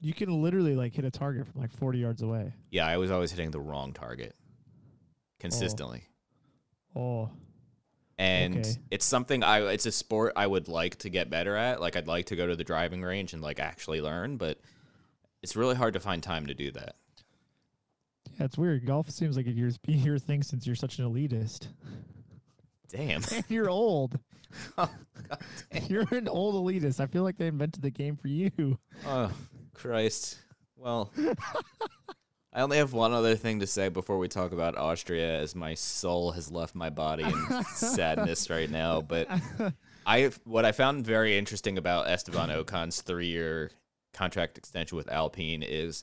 You 0.00 0.12
can 0.12 0.42
literally 0.42 0.74
like 0.74 0.94
hit 0.94 1.04
a 1.04 1.12
target 1.12 1.46
from 1.46 1.60
like 1.60 1.70
40 1.70 1.98
yards 1.98 2.22
away. 2.22 2.52
Yeah, 2.70 2.86
I 2.86 2.96
was 2.96 3.12
always 3.12 3.30
hitting 3.30 3.52
the 3.52 3.60
wrong 3.60 3.92
target 3.92 4.34
consistently. 5.42 6.04
Oh. 6.96 7.00
oh, 7.00 7.30
and 8.18 8.58
Okay. 8.58 8.74
it's 8.90 9.04
something 9.04 9.42
I 9.42 9.60
it's 9.72 9.86
a 9.86 9.92
sport 9.92 10.32
I 10.36 10.46
would 10.46 10.68
like 10.68 10.96
to 10.98 11.10
get 11.10 11.28
better 11.30 11.56
at. 11.56 11.80
Like 11.80 11.96
I'd 11.96 12.06
like 12.06 12.26
to 12.26 12.36
go 12.36 12.46
to 12.46 12.54
the 12.56 12.64
driving 12.64 13.02
range 13.02 13.32
and 13.32 13.42
like 13.42 13.58
actually 13.60 14.00
learn, 14.00 14.36
but 14.36 14.60
it's 15.42 15.56
really 15.56 15.74
hard 15.74 15.94
to 15.94 16.00
find 16.00 16.22
time 16.22 16.46
to 16.46 16.54
do 16.54 16.70
that. 16.72 16.94
yeah, 18.38 18.44
it's 18.44 18.56
weird. 18.58 18.86
Golf 18.86 19.10
seems 19.10 19.36
like 19.36 19.46
your 19.46 19.70
your 19.86 20.18
thing 20.18 20.42
since 20.42 20.66
you're 20.66 20.76
such 20.76 20.98
an 20.98 21.04
elitist. 21.06 21.68
Damn. 22.88 23.22
And 23.32 23.44
you're 23.48 23.70
old. 23.70 24.18
oh. 24.78 24.90
You're 25.88 26.06
an 26.10 26.28
old 26.28 26.54
elitist. 26.56 27.00
I 27.00 27.06
feel 27.06 27.22
like 27.22 27.38
they 27.38 27.46
invented 27.46 27.80
the 27.82 27.90
game 27.90 28.16
for 28.16 28.28
you. 28.28 28.78
Oh, 29.06 29.32
Christ. 29.72 30.38
Well, 30.76 31.10
I 32.52 32.60
only 32.60 32.76
have 32.76 32.92
one 32.92 33.12
other 33.12 33.34
thing 33.34 33.60
to 33.60 33.66
say 33.66 33.88
before 33.88 34.18
we 34.18 34.28
talk 34.28 34.52
about 34.52 34.76
Austria, 34.76 35.40
as 35.40 35.54
my 35.54 35.74
soul 35.74 36.32
has 36.32 36.50
left 36.50 36.74
my 36.74 36.90
body 36.90 37.24
in 37.24 37.64
sadness 37.74 38.50
right 38.50 38.70
now. 38.70 39.00
But 39.00 39.28
I, 40.06 40.30
what 40.44 40.66
I 40.66 40.72
found 40.72 41.06
very 41.06 41.38
interesting 41.38 41.78
about 41.78 42.08
Esteban 42.08 42.50
Ocon's 42.50 43.00
three-year 43.00 43.70
contract 44.12 44.58
extension 44.58 44.96
with 44.96 45.10
Alpine 45.10 45.62
is 45.62 46.02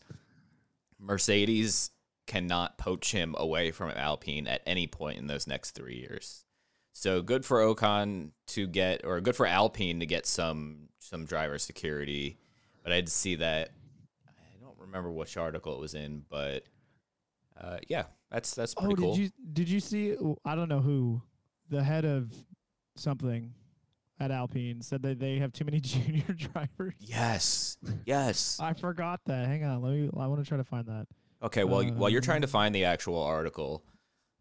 Mercedes 0.98 1.92
cannot 2.26 2.78
poach 2.78 3.12
him 3.12 3.36
away 3.38 3.72
from 3.72 3.92
Alpine 3.92 4.48
at 4.48 4.62
any 4.66 4.88
point 4.88 5.20
in 5.20 5.28
those 5.28 5.48
next 5.48 5.72
three 5.72 5.98
years. 5.98 6.46
So 6.94 7.22
good 7.22 7.46
for 7.46 7.60
Ocon 7.60 8.32
to 8.48 8.68
get, 8.68 9.06
or 9.06 9.22
good 9.22 9.36
for 9.36 9.46
Alpine 9.46 10.00
to 10.00 10.06
get 10.06 10.26
some 10.26 10.90
some 11.00 11.26
driver 11.26 11.58
security. 11.58 12.38
But 12.84 12.92
I 12.92 12.96
had 12.96 13.06
to 13.06 13.12
see 13.12 13.36
that. 13.36 13.70
Remember 14.90 15.12
which 15.12 15.38
article 15.38 15.76
it 15.76 15.80
was 15.80 15.94
in, 15.94 16.24
but 16.30 16.64
uh, 17.60 17.78
yeah, 17.88 18.06
that's 18.32 18.56
that's 18.56 18.74
pretty 18.74 18.94
oh, 18.94 18.96
cool. 18.98 19.16
did 19.16 19.22
you 19.22 19.30
did 19.54 19.70
you 19.70 19.80
see? 19.80 20.16
I 20.44 20.56
don't 20.56 20.68
know 20.70 20.80
who, 20.82 21.22
the 21.70 21.84
head 21.84 22.06
of 22.06 22.34
something 22.96 23.54
at 24.20 24.32
Alpine 24.32 24.82
said 24.82 25.04
that 25.04 25.20
they 25.20 25.38
have 25.38 25.54
too 25.54 25.64
many 25.66 25.80
junior 25.82 26.24
drivers. 26.34 26.96
yes, 27.00 27.78
yes. 28.06 28.58
I 28.60 28.74
forgot 28.74 29.22
that. 29.28 29.46
Hang 29.48 29.64
on, 29.64 29.82
let 29.84 29.94
me. 29.94 30.10
I 30.18 30.26
want 30.28 30.44
to 30.44 30.48
try 30.48 30.58
to 30.58 30.64
find 30.64 30.88
that. 30.88 31.06
Okay, 31.44 31.64
well, 31.64 31.84
while 31.86 32.10
you're 32.10 32.20
trying 32.22 32.42
to 32.42 32.48
Um, 32.48 32.52
find 32.52 32.74
the 32.76 32.84
actual 32.86 33.22
article, 33.22 33.84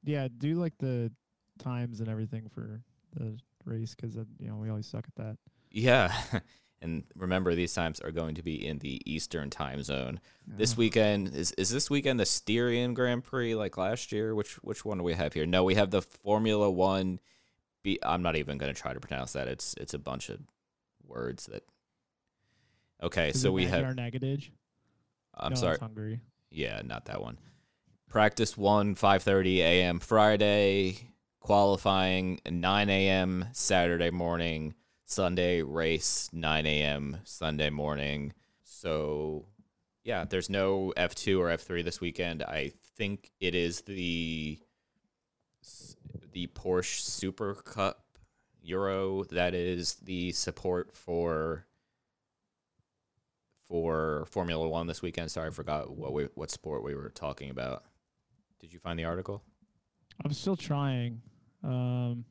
Yeah, 0.02 0.28
do 0.36 0.54
like 0.54 0.76
the 0.78 1.12
times 1.58 2.00
and 2.00 2.08
everything 2.08 2.48
for 2.48 2.80
the 3.14 3.36
race 3.66 3.94
because 3.94 4.16
you 4.16 4.48
know 4.48 4.56
we 4.56 4.70
always 4.70 4.86
suck 4.86 5.04
at 5.06 5.14
that. 5.16 5.36
yeah. 5.70 6.12
And 6.80 7.04
remember, 7.16 7.54
these 7.54 7.74
times 7.74 8.00
are 8.00 8.12
going 8.12 8.36
to 8.36 8.42
be 8.42 8.66
in 8.66 8.78
the 8.78 9.00
Eastern 9.10 9.50
time 9.50 9.82
zone. 9.82 10.20
This 10.46 10.76
weekend 10.76 11.34
is 11.34 11.50
is 11.52 11.70
this 11.70 11.90
weekend 11.90 12.20
the 12.20 12.26
Styrian 12.26 12.94
Grand 12.94 13.24
Prix 13.24 13.54
like 13.54 13.76
last 13.76 14.12
year? 14.12 14.34
Which 14.34 14.54
which 14.62 14.84
one 14.84 14.98
do 14.98 15.04
we 15.04 15.14
have 15.14 15.32
here? 15.32 15.44
No, 15.44 15.64
we 15.64 15.74
have 15.74 15.90
the 15.90 16.02
Formula 16.02 16.70
One. 16.70 17.18
Be 17.82 17.98
I'm 18.02 18.22
not 18.22 18.36
even 18.36 18.58
going 18.58 18.72
to 18.72 18.80
try 18.80 18.92
to 18.92 19.00
pronounce 19.00 19.32
that. 19.32 19.48
It's 19.48 19.74
it's 19.74 19.94
a 19.94 19.98
bunch 19.98 20.28
of 20.28 20.38
words 21.04 21.46
that. 21.46 21.64
Okay, 23.02 23.30
Is 23.30 23.42
so 23.42 23.50
we 23.50 23.66
have. 23.66 23.84
Magyar 23.84 24.10
Nagydij? 24.10 24.50
I'm 25.34 25.54
no, 25.54 25.56
sorry. 25.56 25.78
Hungary. 25.78 26.20
Yeah, 26.50 26.82
not 26.84 27.06
that 27.06 27.20
one. 27.20 27.38
Practice 28.08 28.56
one, 28.56 28.94
5:30 28.94 29.58
a.m. 29.58 29.98
Friday. 30.00 30.98
Qualifying 31.40 32.40
9 32.48 32.90
a.m. 32.90 33.46
Saturday 33.52 34.10
morning. 34.10 34.74
Sunday 35.08 35.62
race 35.62 36.28
9 36.34 36.66
a.m. 36.66 37.16
Sunday 37.24 37.70
morning. 37.70 38.34
So, 38.62 39.46
yeah, 40.04 40.26
there's 40.26 40.50
no 40.50 40.92
F2 40.98 41.38
or 41.38 41.46
F3 41.46 41.82
this 41.82 41.98
weekend. 41.98 42.42
I 42.42 42.72
think 42.96 43.30
it 43.40 43.54
is 43.54 43.80
the 43.80 44.58
the 46.32 46.46
Porsche 46.48 47.00
Super 47.00 47.54
Cup 47.54 48.04
Euro 48.60 49.24
that 49.24 49.54
is 49.54 49.94
the 49.94 50.30
support 50.32 50.94
for 50.94 51.66
for 53.66 54.26
Formula 54.30 54.68
One 54.68 54.86
this 54.86 55.00
weekend. 55.00 55.30
Sorry, 55.30 55.48
I 55.48 55.50
forgot 55.50 55.90
what 55.90 56.12
we, 56.12 56.24
what 56.34 56.50
sport 56.50 56.84
we 56.84 56.94
were 56.94 57.08
talking 57.08 57.48
about. 57.48 57.82
Did 58.60 58.74
you 58.74 58.78
find 58.78 58.98
the 58.98 59.04
article? 59.04 59.42
I'm 60.22 60.34
still 60.34 60.56
trying. 60.56 61.22
Um, 61.64 62.26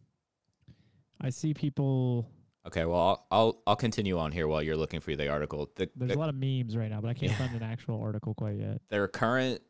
I 1.20 1.32
see 1.32 1.56
people. 1.56 2.30
Okay, 2.68 2.86
well 2.86 3.00
I'll 3.00 3.28
I'll, 3.32 3.62
I'll 3.68 3.76
continue 3.78 4.18
on 4.20 4.32
here 4.32 4.48
while 4.48 4.62
you're 4.62 4.76
looking 4.78 5.00
for 5.00 5.16
the 5.16 5.30
article. 5.30 5.70
The, 5.76 5.90
There's 5.96 6.10
the- 6.12 6.18
a 6.18 6.20
lot 6.20 6.30
of 6.30 6.36
memes 6.36 6.76
right 6.76 6.90
now, 6.90 7.00
but 7.02 7.10
I 7.10 7.14
can't 7.14 7.32
Yeah. 7.32 7.38
find 7.38 7.56
an 7.56 7.64
actual 7.64 8.02
article 8.02 8.34
quite 8.34 8.58
yet. 8.58 8.82
their 8.90 9.08
current 9.08 9.62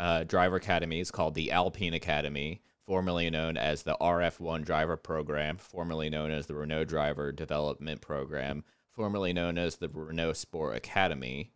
uh, 0.00 0.24
driver 0.24 0.56
academy 0.56 1.00
is 1.00 1.10
called 1.10 1.34
the 1.34 1.52
Alpine 1.52 1.94
Academy, 1.94 2.60
formerly 2.86 3.30
known 3.30 3.56
as 3.56 3.82
the 3.84 3.96
RF1 4.00 4.64
Driver 4.64 4.96
Program, 4.96 5.58
formerly 5.58 6.10
known 6.10 6.30
as 6.32 6.46
the 6.46 6.54
Renault 6.54 6.84
Driver 6.86 7.30
Development 7.30 8.00
Program, 8.00 8.64
formerly 8.90 9.32
known 9.32 9.58
as 9.58 9.76
the 9.76 9.88
Renault 9.88 10.32
Sport 10.32 10.76
Academy. 10.76 11.52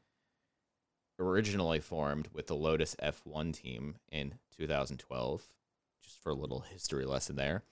Originally 1.18 1.80
formed 1.80 2.28
with 2.34 2.46
the 2.46 2.54
Lotus 2.54 2.94
F1 3.02 3.54
team 3.54 3.96
in 4.12 4.34
2012. 4.58 5.42
Just 6.02 6.22
for 6.22 6.28
a 6.30 6.34
little 6.34 6.60
history 6.60 7.06
lesson 7.06 7.36
there. 7.36 7.64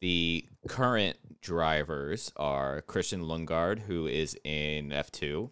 The 0.00 0.46
current 0.68 1.16
drivers 1.42 2.32
are 2.36 2.80
Christian 2.82 3.22
Lundgaard, 3.22 3.80
who 3.80 4.06
is 4.06 4.36
in 4.44 4.90
F2. 4.90 5.50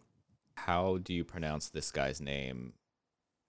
How 0.55 0.99
do 0.99 1.13
you 1.13 1.25
pronounce 1.25 1.69
this 1.69 1.91
guy's 1.91 2.21
name? 2.21 2.73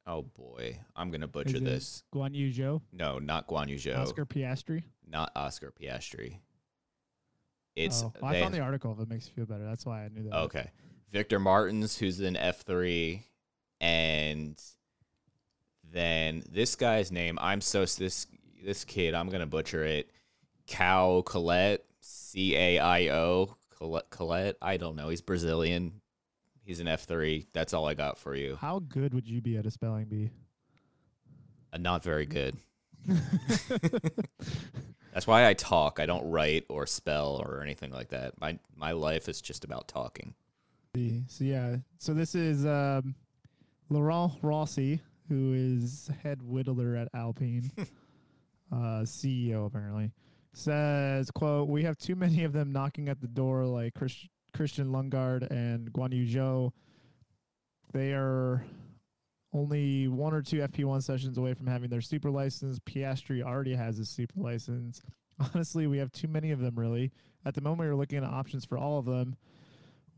Oh 0.06 0.24
boy, 0.24 0.80
I'm 0.96 1.12
gonna 1.12 1.28
butcher 1.28 1.58
Is 1.58 1.64
this. 1.64 2.04
Guan 2.14 2.34
Yu 2.34 2.52
Zhou, 2.52 2.82
No, 2.92 3.20
not 3.20 3.48
Guan 3.48 3.70
Yu 3.70 3.76
Zhou, 3.76 3.98
Oscar 3.98 4.26
Piastri. 4.26 4.84
not 5.08 5.32
Oscar 5.36 5.72
Piastri. 5.72 6.40
It's 7.76 8.04
oh, 8.04 8.12
well, 8.22 8.32
I 8.32 8.42
found 8.42 8.54
the 8.54 8.60
article. 8.60 8.92
If 8.92 9.00
it 9.00 9.10
makes 9.10 9.28
you 9.28 9.34
feel 9.34 9.46
better, 9.46 9.66
that's 9.66 9.86
why 9.86 10.04
I 10.04 10.10
knew 10.10 10.24
that. 10.24 10.36
okay. 10.36 10.72
Victor 11.12 11.40
Martins, 11.40 11.98
who's 11.98 12.20
in 12.20 12.36
F3, 12.36 13.24
and 13.80 14.62
then 15.92 16.44
this 16.52 16.76
guy's 16.76 17.12
name. 17.12 17.38
I'm 17.42 17.62
so 17.62 17.86
this 17.86 18.28
this 18.64 18.84
kid. 18.84 19.14
I'm 19.14 19.30
gonna 19.30 19.48
butcher 19.48 19.84
it. 19.86 20.10
Cal 20.69 21.23
Collet, 21.23 21.84
C 21.99 22.55
A 22.55 22.79
I 22.79 23.10
O 23.10 23.58
Collet. 23.77 24.10
Collet. 24.10 24.58
I 24.62 24.77
don't 24.77 24.95
know. 24.95 25.10
He's 25.10 25.21
Brazilian. 25.21 25.99
He's 26.63 26.79
an 26.79 26.86
F3. 26.86 27.47
That's 27.51 27.73
all 27.73 27.88
I 27.88 27.95
got 27.95 28.19
for 28.19 28.36
you. 28.36 28.55
How 28.55 28.79
good 28.79 29.13
would 29.15 29.27
you 29.27 29.41
be 29.41 29.58
at 29.58 29.65
a 29.65 29.71
spelling 29.71 30.05
bee? 30.05 30.29
Uh, 31.73 31.79
not 31.79 32.03
very 32.03 32.27
good. 32.27 32.55
That's 35.13 35.25
why 35.25 35.47
I 35.47 35.55
talk. 35.55 35.99
I 35.99 36.05
don't 36.05 36.29
write 36.29 36.65
or 36.69 36.86
spell 36.86 37.43
or 37.43 37.63
anything 37.63 37.91
like 37.91 38.10
that. 38.10 38.39
My 38.39 38.60
my 38.75 38.91
life 38.91 39.27
is 39.27 39.41
just 39.41 39.65
about 39.65 39.88
talking. 39.88 40.36
So 41.27 41.43
yeah, 41.43 41.77
so 41.97 42.13
this 42.13 42.36
is 42.36 42.65
um, 42.65 43.15
Laurent 43.89 44.34
Rossi, 44.41 45.01
who 45.29 45.53
is 45.55 46.12
head 46.21 46.39
whittler 46.39 46.99
at 47.01 47.08
Alpine, 47.13 47.71
uh, 48.71 49.03
CEO 49.03 49.65
apparently, 49.65 50.12
says, 50.60 51.32
"quote 51.32 51.69
We 51.69 51.84
have 51.84 51.98
too 51.98 52.15
many 52.15 52.43
of 52.43 52.54
them 52.54 52.72
knocking 52.72 53.10
at 53.10 53.22
the 53.22 53.28
door, 53.28 53.65
like 53.65 53.93
Chris, 53.93 54.28
Christian 54.54 54.88
Lundgaard 54.88 55.50
and 55.50 55.91
Guan 55.91 56.13
Yu 56.13 56.26
Zhou. 56.26 56.72
They 57.93 58.13
are 58.13 58.63
only 59.54 60.08
one 60.08 60.34
or 60.34 60.41
two 60.41 60.62
FP1 60.62 61.02
sessions 61.02 61.38
away 61.38 61.54
from 61.54 61.67
having 61.67 61.89
their 61.89 62.02
super 62.02 62.30
license. 62.30 62.80
Piastri 62.80 63.41
already 63.41 63.76
has 63.76 63.98
his 63.98 64.10
super 64.10 64.39
license. 64.39 65.02
Honestly, 65.54 65.88
we 65.88 65.98
have 65.98 66.12
too 66.12 66.28
many 66.28 66.52
of 66.52 66.60
them. 66.60 66.76
Really, 66.78 67.12
at 67.45 67.56
the 67.56 67.62
moment, 67.62 67.89
we're 67.89 67.95
looking 67.95 68.19
at 68.19 68.24
options 68.26 68.65
for 68.65 68.78
all 68.78 69.00
of 69.00 69.06
them." 69.06 69.36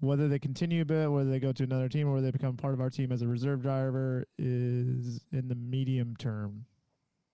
whether 0.01 0.27
they 0.27 0.39
continue 0.39 0.81
a 0.81 0.85
bit, 0.85 1.11
whether 1.11 1.29
they 1.29 1.39
go 1.39 1.51
to 1.51 1.63
another 1.63 1.87
team, 1.87 2.07
or 2.07 2.15
whether 2.15 2.25
they 2.25 2.31
become 2.31 2.57
part 2.57 2.73
of 2.73 2.81
our 2.81 2.89
team 2.89 3.11
as 3.11 3.21
a 3.21 3.27
reserve 3.27 3.61
driver 3.61 4.25
is 4.37 5.21
in 5.31 5.47
the 5.47 5.55
medium 5.55 6.15
term. 6.15 6.65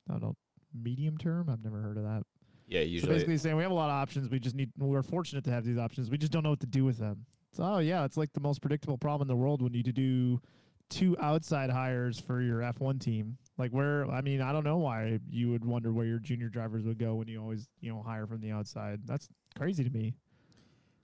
I 0.10 0.14
don't 0.14 0.22
know. 0.22 0.36
medium 0.74 1.18
term. 1.18 1.50
I've 1.50 1.64
never 1.64 1.82
heard 1.82 1.98
of 1.98 2.04
that. 2.04 2.24
Yeah, 2.68 2.82
So 2.82 2.86
usually. 2.86 3.14
basically, 3.14 3.38
saying 3.38 3.56
we 3.56 3.64
have 3.64 3.72
a 3.72 3.76
lot 3.76 3.90
of 3.90 3.96
options. 3.96 4.30
We 4.30 4.40
just 4.40 4.56
need. 4.56 4.72
We're 4.78 5.02
fortunate 5.02 5.44
to 5.46 5.52
have 5.52 5.64
these 5.64 5.78
options. 5.78 6.10
We 6.10 6.18
just 6.18 6.32
don't 6.32 6.44
know 6.44 6.50
what 6.50 6.60
to 6.60 6.68
do 6.68 6.84
with 6.84 6.98
them. 6.98 7.26
So 7.54 7.64
oh 7.64 7.78
yeah, 7.80 8.04
it's 8.04 8.18
like 8.18 8.34
the 8.34 8.40
most 8.42 8.62
predictable 8.62 8.98
problem 8.98 9.26
in 9.26 9.28
the 9.30 9.42
world 9.42 9.62
when 9.62 9.74
you 9.74 9.80
need 9.80 9.86
to 9.86 9.94
do 9.94 10.42
two 10.90 11.18
outside 11.20 11.70
hires 11.70 12.20
for 12.20 12.42
your 12.42 12.60
F1 12.60 13.00
team. 13.02 13.38
Like 13.58 13.72
where 13.72 14.10
I 14.12 14.22
mean, 14.22 14.42
I 14.42 14.52
don't 14.52 14.64
know 14.64 14.78
why 14.78 15.20
you 15.30 15.50
would 15.52 15.66
wonder 15.66 15.92
where 15.94 16.06
your 16.06 16.20
junior 16.20 16.50
drivers 16.50 16.84
would 16.84 17.00
go 17.00 17.16
when 17.16 17.28
you 17.28 17.42
always 17.42 17.68
you 17.80 17.92
know 17.92 18.04
hire 18.04 18.28
from 18.28 18.42
the 18.42 18.52
outside. 18.52 19.00
That's 19.06 19.30
crazy 19.58 19.84
to 19.84 19.90
me. 19.90 20.14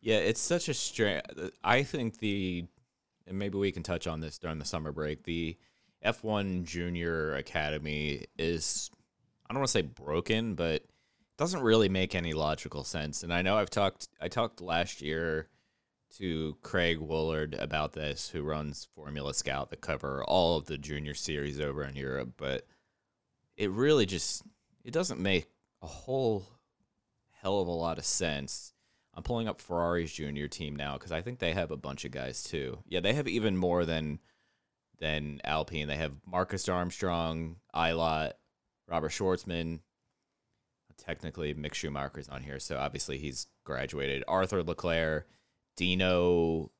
Yeah, 0.01 0.17
it's 0.17 0.41
such 0.41 0.67
a 0.67 0.73
strange. 0.73 1.21
I 1.63 1.83
think 1.83 2.19
the, 2.19 2.65
and 3.25 3.39
maybe 3.39 3.57
we 3.57 3.71
can 3.71 3.83
touch 3.83 4.05
on 4.05 4.19
this 4.19 4.37
during 4.37 4.59
the 4.59 4.65
summer 4.65 4.91
break. 4.91 5.23
The 5.23 5.57
F1 6.05 6.65
Junior 6.65 7.35
Academy 7.35 8.25
is, 8.37 8.91
I 9.49 9.53
don't 9.53 9.61
want 9.61 9.69
to 9.69 9.71
say 9.71 9.81
broken, 9.83 10.55
but 10.55 10.83
doesn't 11.37 11.61
really 11.61 11.89
make 11.89 12.15
any 12.15 12.33
logical 12.33 12.83
sense. 12.83 13.23
And 13.23 13.33
I 13.33 13.41
know 13.41 13.57
I've 13.57 13.69
talked, 13.69 14.07
I 14.21 14.27
talked 14.27 14.61
last 14.61 15.01
year 15.01 15.47
to 16.17 16.57
Craig 16.61 16.99
Woollard 16.99 17.55
about 17.55 17.93
this, 17.93 18.29
who 18.29 18.43
runs 18.43 18.87
Formula 18.95 19.33
Scout, 19.33 19.69
that 19.69 19.81
cover 19.81 20.23
all 20.23 20.57
of 20.57 20.65
the 20.65 20.77
junior 20.77 21.13
series 21.13 21.59
over 21.59 21.83
in 21.83 21.95
Europe, 21.95 22.33
but 22.37 22.67
it 23.57 23.71
really 23.71 24.05
just 24.05 24.43
it 24.83 24.91
doesn't 24.91 25.19
make 25.19 25.47
a 25.81 25.87
whole 25.87 26.45
hell 27.41 27.59
of 27.59 27.67
a 27.67 27.71
lot 27.71 27.97
of 27.97 28.05
sense. 28.05 28.73
I'm 29.15 29.23
pulling 29.23 29.47
up 29.47 29.61
Ferrari's 29.61 30.11
junior 30.11 30.47
team 30.47 30.75
now 30.75 30.97
because 30.97 31.11
I 31.11 31.21
think 31.21 31.39
they 31.39 31.53
have 31.53 31.71
a 31.71 31.77
bunch 31.77 32.03
of 32.05 32.11
guys 32.11 32.43
too. 32.43 32.79
Yeah, 32.87 32.99
they 32.99 33.13
have 33.13 33.27
even 33.27 33.55
more 33.57 33.85
than 33.85 34.19
than 34.99 35.41
Alpine. 35.43 35.87
They 35.87 35.97
have 35.97 36.13
Marcus 36.25 36.67
Armstrong, 36.69 37.57
Ilott, 37.75 38.33
Robert 38.87 39.11
Shwartzman. 39.11 39.79
Technically, 40.97 41.53
Mick 41.53 41.73
Schumacher's 41.73 42.29
on 42.29 42.43
here, 42.43 42.59
so 42.59 42.77
obviously 42.77 43.17
he's 43.17 43.47
graduated. 43.63 44.23
Arthur 44.27 44.63
Leclerc, 44.63 45.27
Dino 45.75 46.71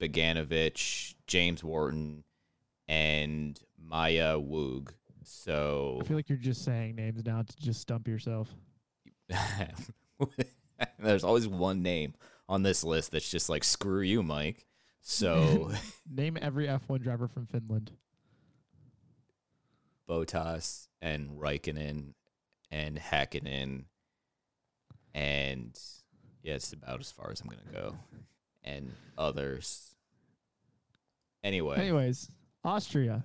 Beganovic, 0.00 1.14
James 1.26 1.62
Wharton, 1.62 2.24
and 2.86 3.60
Maya 3.78 4.38
Weug. 4.38 4.90
So 5.24 5.98
I 6.00 6.04
feel 6.04 6.16
like 6.16 6.28
you're 6.28 6.38
just 6.38 6.64
saying 6.64 6.96
names 6.96 7.24
now 7.24 7.42
to 7.42 7.56
just 7.58 7.80
stump 7.80 8.08
yourself. 8.08 8.48
there's 10.98 11.24
always 11.24 11.46
one 11.46 11.82
name 11.82 12.14
on 12.48 12.62
this 12.62 12.82
list 12.82 13.12
that's 13.12 13.30
just 13.30 13.48
like 13.48 13.62
screw 13.62 14.00
you, 14.00 14.22
Mike. 14.22 14.66
So 15.02 15.72
Name 16.10 16.38
every 16.40 16.66
F1 16.66 17.02
driver 17.02 17.28
from 17.28 17.46
Finland. 17.46 17.92
Bottas 20.08 20.88
and 21.02 21.30
Raikkonen 21.38 22.14
and 22.70 22.98
Hakkinen 22.98 23.84
and 25.14 25.78
yeah, 26.42 26.54
it's 26.54 26.72
about 26.72 27.00
as 27.00 27.10
far 27.10 27.30
as 27.30 27.40
I'm 27.40 27.48
gonna 27.48 27.62
go. 27.72 27.96
And 28.64 28.92
others. 29.16 29.94
Anyway, 31.42 31.76
Anyways, 31.78 32.30
Austria 32.64 33.24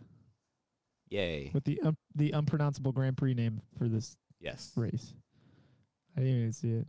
yay. 1.10 1.52
with 1.54 1.64
the 1.66 1.80
um, 1.82 1.98
the 2.16 2.32
unpronounceable 2.32 2.92
Grand 2.92 3.18
Prix 3.18 3.34
name 3.34 3.62
for 3.78 3.88
this 3.88 4.16
Yes. 4.40 4.72
race. 4.76 5.14
I 6.16 6.22
didn't 6.22 6.38
even 6.38 6.54
see 6.54 6.72
it. 6.72 6.88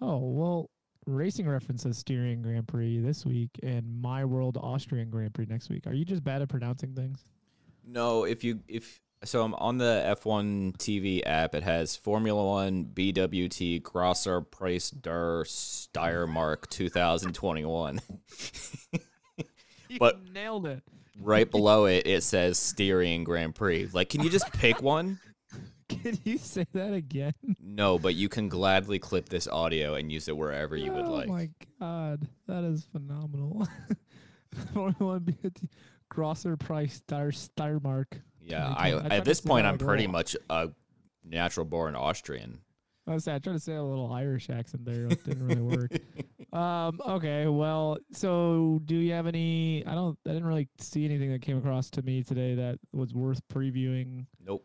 Oh 0.00 0.18
well, 0.18 0.70
Racing 1.06 1.48
Reference 1.48 1.82
says 1.82 1.96
Styrian 1.98 2.42
Grand 2.42 2.66
Prix 2.68 2.98
this 2.98 3.24
week 3.24 3.50
and 3.62 4.00
My 4.02 4.24
World 4.24 4.56
Austrian 4.60 5.08
Grand 5.10 5.32
Prix 5.34 5.46
next 5.46 5.70
week. 5.70 5.86
Are 5.86 5.94
you 5.94 6.04
just 6.04 6.24
bad 6.24 6.42
at 6.42 6.48
pronouncing 6.48 6.94
things? 6.94 7.20
No, 7.86 8.24
if 8.24 8.44
you 8.44 8.60
if 8.68 9.00
so, 9.24 9.42
I'm 9.42 9.54
on 9.54 9.78
the 9.78 10.16
F1 10.20 10.76
TV 10.78 11.22
app. 11.26 11.54
It 11.54 11.62
has 11.62 11.96
Formula 11.96 12.44
One, 12.44 12.86
BWT, 12.86 13.82
Grosser, 13.82 14.40
Preis, 14.40 14.90
Der, 14.90 15.44
Steiermark, 15.44 16.68
2021. 16.68 18.00
But- 19.98 20.20
you 20.24 20.32
nailed 20.32 20.66
it. 20.66 20.82
right 21.20 21.50
below 21.50 21.86
it, 21.86 22.06
it 22.06 22.22
says 22.22 22.58
Styrian 22.58 23.24
Grand 23.24 23.54
Prix. 23.54 23.88
Like, 23.92 24.08
can 24.08 24.22
you 24.22 24.30
just 24.30 24.50
pick 24.52 24.80
one? 24.80 25.18
Can 25.88 26.16
you 26.22 26.38
say 26.38 26.64
that 26.72 26.92
again? 26.92 27.34
No, 27.60 27.98
but 27.98 28.14
you 28.14 28.28
can 28.28 28.48
gladly 28.48 29.00
clip 29.00 29.28
this 29.28 29.48
audio 29.48 29.94
and 29.94 30.12
use 30.12 30.28
it 30.28 30.36
wherever 30.36 30.76
you 30.76 30.92
would 30.92 31.06
oh 31.06 31.10
like. 31.10 31.28
oh 31.28 31.32
my 31.32 31.50
god, 31.80 32.28
that 32.46 32.62
is 32.62 32.84
phenomenal. 32.92 33.66
Formula 34.72 34.94
One 35.04 35.20
BWT 35.22 35.68
Grosser 36.08 36.56
Preis 36.56 37.00
Steyr 37.02 37.32
Steiermark. 37.34 38.20
Yeah, 38.42 38.68
I 38.68 38.92
I, 38.92 38.98
I 38.98 39.16
at 39.16 39.24
this 39.24 39.40
point, 39.40 39.66
I'm 39.66 39.78
pretty 39.78 40.06
much 40.06 40.36
a 40.48 40.70
natural 41.24 41.66
born 41.66 41.96
Austrian. 41.96 42.60
I 43.06 43.14
was 43.14 43.26
I 43.26 43.38
tried 43.38 43.54
to 43.54 43.60
say 43.60 43.74
a 43.74 43.82
little 43.82 44.12
Irish 44.12 44.50
accent 44.50 44.84
there. 44.84 45.06
It 45.06 45.24
didn't 45.24 45.46
really 45.46 45.76
work. 45.76 45.92
Um, 46.52 47.00
okay, 47.06 47.46
well, 47.46 47.98
so 48.12 48.80
do 48.84 48.96
you 48.96 49.12
have 49.12 49.26
any? 49.26 49.84
I 49.86 49.94
don't. 49.94 50.18
I 50.26 50.30
didn't 50.30 50.46
really 50.46 50.68
see 50.78 51.04
anything 51.04 51.30
that 51.30 51.42
came 51.42 51.56
across 51.56 51.90
to 51.90 52.02
me 52.02 52.24
today 52.24 52.56
that 52.56 52.78
was 52.92 53.14
worth 53.14 53.40
previewing. 53.48 54.26
Nope. 54.44 54.64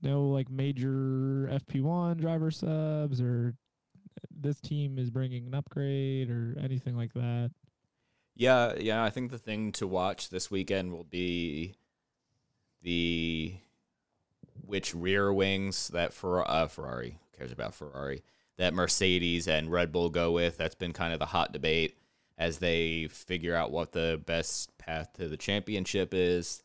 No, 0.00 0.28
like 0.28 0.48
major 0.48 1.50
FP1 1.50 2.20
driver 2.20 2.52
subs 2.52 3.20
or 3.20 3.54
this 4.30 4.60
team 4.60 4.96
is 4.96 5.10
bringing 5.10 5.48
an 5.48 5.54
upgrade 5.54 6.30
or 6.30 6.56
anything 6.62 6.96
like 6.96 7.12
that. 7.14 7.50
Yeah, 8.36 8.74
yeah. 8.78 9.02
I 9.02 9.10
think 9.10 9.32
the 9.32 9.38
thing 9.38 9.72
to 9.72 9.88
watch 9.88 10.30
this 10.30 10.52
weekend 10.52 10.92
will 10.92 11.02
be 11.02 11.74
the 12.82 13.54
which 14.64 14.94
rear 14.94 15.32
wings 15.32 15.88
that 15.88 16.12
for 16.12 16.48
uh, 16.48 16.66
Ferrari 16.66 17.18
cares 17.36 17.52
about 17.52 17.74
Ferrari 17.74 18.22
that 18.58 18.74
Mercedes 18.74 19.48
and 19.48 19.70
Red 19.70 19.92
Bull 19.92 20.10
go 20.10 20.32
with. 20.32 20.58
That's 20.58 20.74
been 20.74 20.92
kind 20.92 21.12
of 21.12 21.20
the 21.20 21.26
hot 21.26 21.52
debate 21.52 21.96
as 22.36 22.58
they 22.58 23.08
figure 23.08 23.54
out 23.54 23.70
what 23.70 23.92
the 23.92 24.20
best 24.26 24.76
path 24.78 25.12
to 25.14 25.28
the 25.28 25.36
championship 25.36 26.12
is. 26.12 26.62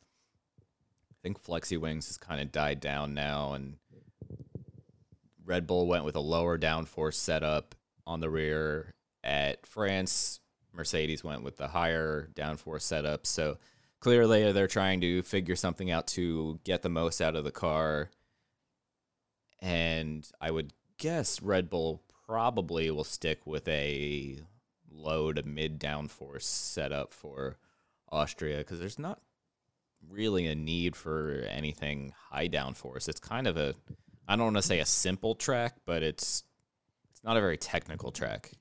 I 0.60 1.15
think 1.21 1.41
Flexi 1.41 1.80
Wings 1.80 2.08
has 2.08 2.17
kind 2.17 2.41
of 2.41 2.52
died 2.52 2.80
down 2.80 3.13
now, 3.13 3.54
and 3.54 3.78
Red 5.45 5.65
Bull 5.65 5.88
went 5.88 6.04
with 6.04 6.15
a 6.15 6.21
lower 6.21 6.58
downforce 6.58 7.13
setup 7.13 7.76
on 8.06 8.19
the 8.19 8.30
rear 8.30 8.93
at 9.23 9.65
France. 9.65 10.41
Mercedes 10.73 11.23
went 11.23 11.43
with 11.43 11.58
the 11.58 11.67
higher 11.67 12.30
downforce 12.34 12.82
setup. 12.82 13.26
So 13.26 13.58
clearly 14.03 14.51
they're 14.51 14.67
trying 14.67 14.99
to 14.99 15.23
figure 15.23 15.55
something 15.55 15.89
out 15.89 16.05
to 16.05 16.59
get 16.65 16.81
the 16.81 16.89
most 16.89 17.21
out 17.21 17.37
of 17.37 17.45
the 17.45 17.51
car. 17.51 18.09
And 19.61 20.29
I 20.41 20.51
would 20.51 20.73
guess 20.97 21.41
Red 21.41 21.69
Bull 21.69 22.03
probably 22.27 22.91
will 22.91 23.05
stick 23.05 23.47
with 23.47 23.65
a 23.69 24.41
low 24.91 25.31
to 25.31 25.41
mid 25.43 25.79
downforce 25.79 26.43
setup 26.43 27.13
for 27.13 27.55
Austria 28.11 28.57
because 28.57 28.77
there's 28.77 28.99
not 28.99 29.21
really 30.09 30.47
a 30.47 30.55
need 30.55 30.97
for 30.97 31.47
anything 31.49 32.13
high 32.29 32.49
downforce. 32.49 33.07
It's 33.07 33.21
kind 33.21 33.47
of 33.47 33.55
a 33.55 33.73
I 34.27 34.35
don't 34.35 34.47
want 34.47 34.57
to 34.57 34.63
say 34.63 34.79
a 34.79 34.85
simple 34.85 35.33
track, 35.33 35.75
but 35.85 36.03
it's 36.03 36.43
it's 37.09 37.23
not 37.23 37.37
a 37.37 37.41
very 37.41 37.57
technical 37.57 38.11
track. 38.11 38.51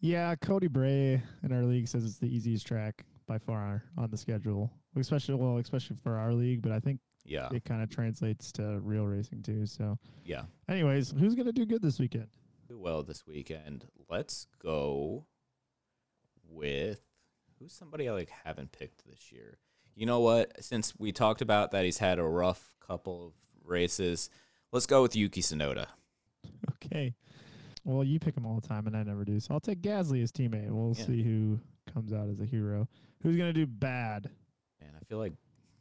Yeah, 0.00 0.34
Cody 0.36 0.68
Bray 0.68 1.22
in 1.42 1.52
our 1.52 1.64
league 1.64 1.88
says 1.88 2.06
it's 2.06 2.16
the 2.16 2.34
easiest 2.34 2.66
track 2.66 3.04
by 3.26 3.38
far 3.38 3.82
on 3.96 4.10
the 4.10 4.16
schedule, 4.16 4.72
especially 4.96 5.34
well, 5.34 5.58
especially 5.58 5.96
for 5.96 6.16
our 6.16 6.32
league. 6.32 6.62
But 6.62 6.72
I 6.72 6.80
think 6.80 7.00
Yeah. 7.24 7.48
it 7.52 7.64
kind 7.64 7.82
of 7.82 7.90
translates 7.90 8.52
to 8.52 8.78
real 8.80 9.04
racing 9.06 9.42
too. 9.42 9.66
So, 9.66 9.98
Yeah. 10.24 10.44
anyways, 10.68 11.10
who's 11.10 11.34
gonna 11.34 11.52
do 11.52 11.66
good 11.66 11.82
this 11.82 11.98
weekend? 11.98 12.28
do 12.68 12.78
well 12.80 13.04
this 13.04 13.24
weekend. 13.24 13.86
Let's 14.08 14.48
go 14.58 15.24
with 16.48 17.00
who's 17.58 17.72
somebody 17.72 18.08
I 18.08 18.12
like 18.12 18.28
haven't 18.44 18.72
picked 18.72 19.04
this 19.06 19.30
year. 19.30 19.58
You 19.94 20.04
know 20.06 20.18
what? 20.20 20.62
Since 20.62 20.98
we 20.98 21.12
talked 21.12 21.40
about 21.40 21.70
that 21.70 21.84
he's 21.84 21.98
had 21.98 22.18
a 22.18 22.24
rough 22.24 22.74
couple 22.80 23.26
of 23.28 23.32
races, 23.64 24.30
let's 24.72 24.86
go 24.86 25.00
with 25.02 25.14
Yuki 25.16 25.42
Tsunoda. 25.42 25.86
Okay. 26.72 27.14
Well, 27.84 28.02
you 28.02 28.18
pick 28.18 28.36
him 28.36 28.44
all 28.46 28.58
the 28.60 28.66
time, 28.66 28.86
and 28.88 28.96
I 28.96 29.04
never 29.04 29.24
do. 29.24 29.38
So 29.38 29.54
I'll 29.54 29.60
take 29.60 29.80
Gasly 29.80 30.20
as 30.22 30.32
teammate. 30.32 30.68
We'll 30.70 30.94
Yeah. 30.98 31.04
see 31.06 31.22
who 31.22 31.60
comes 31.86 32.12
out 32.12 32.28
as 32.28 32.40
a 32.40 32.44
hero. 32.44 32.88
Who's 33.22 33.36
gonna 33.36 33.52
do 33.52 33.66
bad? 33.66 34.30
Man, 34.80 34.92
I 35.00 35.04
feel 35.04 35.18
like 35.18 35.32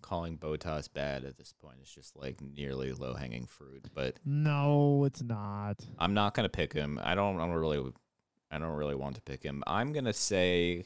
calling 0.01 0.37
Bottas 0.37 0.87
bad 0.91 1.25
at 1.25 1.37
this 1.37 1.51
point 1.51 1.77
is 1.81 1.89
just 1.89 2.15
like 2.15 2.39
nearly 2.39 2.91
low 2.93 3.13
hanging 3.15 3.45
fruit. 3.47 3.87
But 3.93 4.19
No, 4.25 5.03
it's 5.05 5.23
not. 5.23 5.83
I'm 5.97 6.13
not 6.13 6.33
gonna 6.33 6.49
pick 6.49 6.73
him. 6.73 6.99
I 7.03 7.15
don't, 7.15 7.39
I 7.39 7.45
don't 7.47 7.55
really, 7.55 7.91
I 8.51 8.57
don't 8.59 8.75
really 8.75 8.95
want 8.95 9.15
to 9.15 9.21
pick 9.21 9.43
him. 9.43 9.63
I'm 9.67 9.93
gonna 9.93 10.13
say 10.13 10.85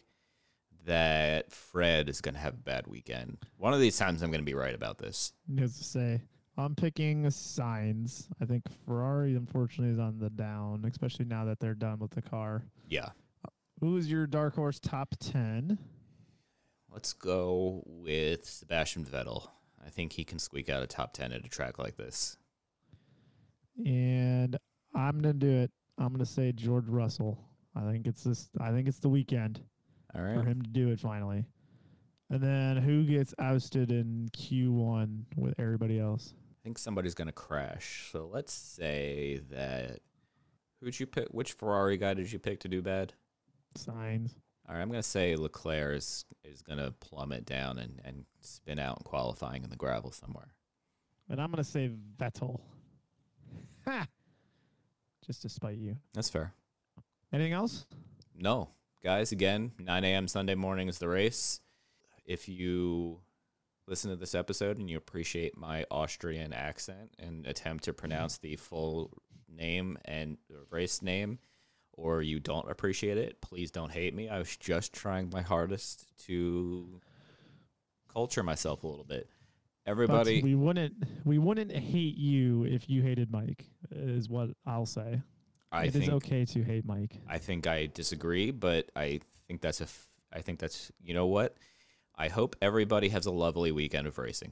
that 0.85 1.51
Fred 1.51 2.09
is 2.09 2.21
gonna 2.21 2.39
have 2.39 2.53
a 2.53 2.57
bad 2.63 2.87
weekend. 2.87 3.37
One 3.57 3.73
of 3.73 3.79
these 3.79 3.97
times, 3.97 4.21
I'm 4.21 4.31
gonna 4.31 4.43
be 4.43 4.53
right 4.53 4.73
about 4.75 4.97
this. 4.97 5.33
As 5.59 5.77
to 5.77 5.83
say, 5.83 6.21
I'm 6.57 6.75
picking 6.75 7.23
Sainz. 7.25 8.27
I 8.41 8.45
think 8.45 8.63
Ferrari, 8.85 9.35
unfortunately, 9.35 9.93
is 9.93 9.99
on 9.99 10.19
the 10.19 10.29
down, 10.29 10.85
especially 10.89 11.25
now 11.25 11.45
that 11.45 11.59
they're 11.59 11.75
done 11.75 11.99
with 11.99 12.11
the 12.11 12.21
car. 12.21 12.63
Yeah. 12.87 13.09
Uh, 13.45 13.49
Who's 13.81 14.09
your 14.09 14.27
dark 14.27 14.55
horse 14.55 14.79
top 14.79 15.15
ten? 15.19 15.77
Let's 16.91 17.13
go 17.13 17.83
with 17.85 18.45
Sebastian 18.45 19.05
Vettel. 19.05 19.47
I 19.85 19.89
think 19.89 20.13
he 20.13 20.23
can 20.23 20.39
squeak 20.39 20.69
out 20.69 20.83
a 20.83 20.87
top 20.87 21.13
10 21.13 21.31
at 21.31 21.45
a 21.45 21.49
track 21.49 21.79
like 21.79 21.95
this. 21.95 22.37
And 23.85 24.57
I'm 24.93 25.21
gonna 25.21 25.33
do 25.33 25.49
it. 25.49 25.71
I'm 25.97 26.11
gonna 26.11 26.25
say 26.25 26.51
George 26.51 26.87
Russell. 26.87 27.39
I 27.75 27.89
think 27.91 28.07
it's 28.07 28.23
this. 28.23 28.49
I 28.59 28.71
think 28.71 28.87
it's 28.87 28.99
the 28.99 29.09
weekend 29.09 29.61
All 30.15 30.21
for 30.21 30.43
him 30.43 30.61
to 30.61 30.69
do 30.69 30.89
it 30.89 30.99
finally. 30.99 31.45
And 32.29 32.41
then 32.41 32.77
who 32.77 33.05
gets 33.05 33.33
ousted 33.39 33.91
in 33.91 34.29
Q1 34.33 35.23
with 35.35 35.55
everybody 35.59 35.99
else? 35.99 36.33
I 36.35 36.63
think 36.63 36.77
somebody's 36.77 37.15
going 37.15 37.27
to 37.27 37.33
crash. 37.33 38.09
So 38.11 38.29
let's 38.31 38.53
say 38.53 39.41
that. 39.49 40.01
Who'd 40.79 40.99
you 40.99 41.07
pick? 41.07 41.29
Which 41.29 41.53
Ferrari 41.53 41.97
guy 41.97 42.13
did 42.13 42.31
you 42.31 42.37
pick 42.37 42.59
to 42.61 42.67
do 42.67 42.81
bad? 42.81 43.13
Sainz. 43.77 44.35
All 44.69 44.75
right, 44.75 44.81
I'm 44.81 44.89
going 44.89 45.01
to 45.01 45.07
say 45.07 45.35
Leclerc 45.35 45.97
is, 45.97 46.25
is 46.43 46.61
going 46.61 46.77
to 46.77 46.91
plummet 46.91 47.43
down 47.45 47.79
and, 47.79 47.99
and 48.05 48.25
spin 48.39 48.77
out 48.77 48.99
in 48.99 49.03
qualifying 49.03 49.63
in 49.63 49.71
the 49.71 49.75
gravel 49.75 50.11
somewhere. 50.11 50.53
And 51.29 51.39
I'm 51.39 51.51
gonna 51.51 51.63
say 51.63 51.91
Vettel. 52.17 52.59
Ha! 53.85 54.07
Just 55.25 55.43
to 55.43 55.49
spite 55.49 55.77
you. 55.77 55.95
That's 56.13 56.29
fair. 56.29 56.53
Anything 57.31 57.53
else? 57.53 57.85
No, 58.35 58.69
guys, 59.03 59.31
again, 59.31 59.73
9 59.77 60.03
a.m. 60.03 60.27
Sunday 60.27 60.55
morning 60.55 60.87
is 60.87 60.97
the 60.97 61.07
race. 61.07 61.59
If 62.25 62.49
you 62.49 63.19
listen 63.85 64.09
to 64.09 64.15
this 64.15 64.33
episode 64.33 64.79
and 64.79 64.89
you 64.89 64.97
appreciate 64.97 65.55
my 65.55 65.85
Austrian 65.91 66.51
accent 66.51 67.13
and 67.19 67.45
attempt 67.45 67.83
to 67.83 67.93
pronounce 67.93 68.39
the 68.39 68.55
full 68.55 69.11
name 69.47 69.99
and 70.05 70.37
race 70.71 71.03
name, 71.03 71.37
or 72.01 72.21
you 72.21 72.39
don't 72.39 72.69
appreciate 72.69 73.17
it, 73.17 73.41
please 73.41 73.71
don't 73.71 73.91
hate 73.91 74.15
me. 74.15 74.29
I 74.29 74.39
was 74.39 74.55
just 74.55 74.93
trying 74.93 75.29
my 75.31 75.41
hardest 75.41 76.05
to 76.25 77.01
culture 78.11 78.43
myself 78.43 78.83
a 78.83 78.87
little 78.87 79.05
bit. 79.05 79.29
Everybody, 79.85 80.39
But 80.39 80.43
we 80.45 80.55
wouldn't 80.55 80.93
we 81.25 81.37
wouldn't 81.37 81.71
hate 81.71 82.17
you 82.17 82.63
if 82.63 82.89
you 82.89 83.01
hated 83.01 83.31
Mike. 83.31 83.65
Is 83.91 84.29
what 84.29 84.49
I'll 84.65 84.85
say. 84.85 85.21
I 85.71 85.85
It 85.85 85.95
is 85.95 86.01
think 86.01 86.13
okay 86.13 86.45
to 86.45 86.63
hate 86.63 86.85
Mike. 86.85 87.17
I 87.27 87.37
think 87.37 87.65
I 87.67 87.87
disagree, 87.87 88.51
but 88.51 88.89
I 88.95 89.19
think 89.47 89.61
that's 89.61 89.81
a. 89.81 89.85
F- 89.85 90.07
I 90.31 90.41
think 90.41 90.59
that's 90.59 90.91
you 91.03 91.13
know 91.13 91.25
what. 91.27 91.55
I 92.15 92.27
hope 92.27 92.55
everybody 92.61 93.09
has 93.09 93.25
a 93.25 93.31
lovely 93.31 93.71
weekend 93.71 94.05
of 94.05 94.17
racing. 94.17 94.51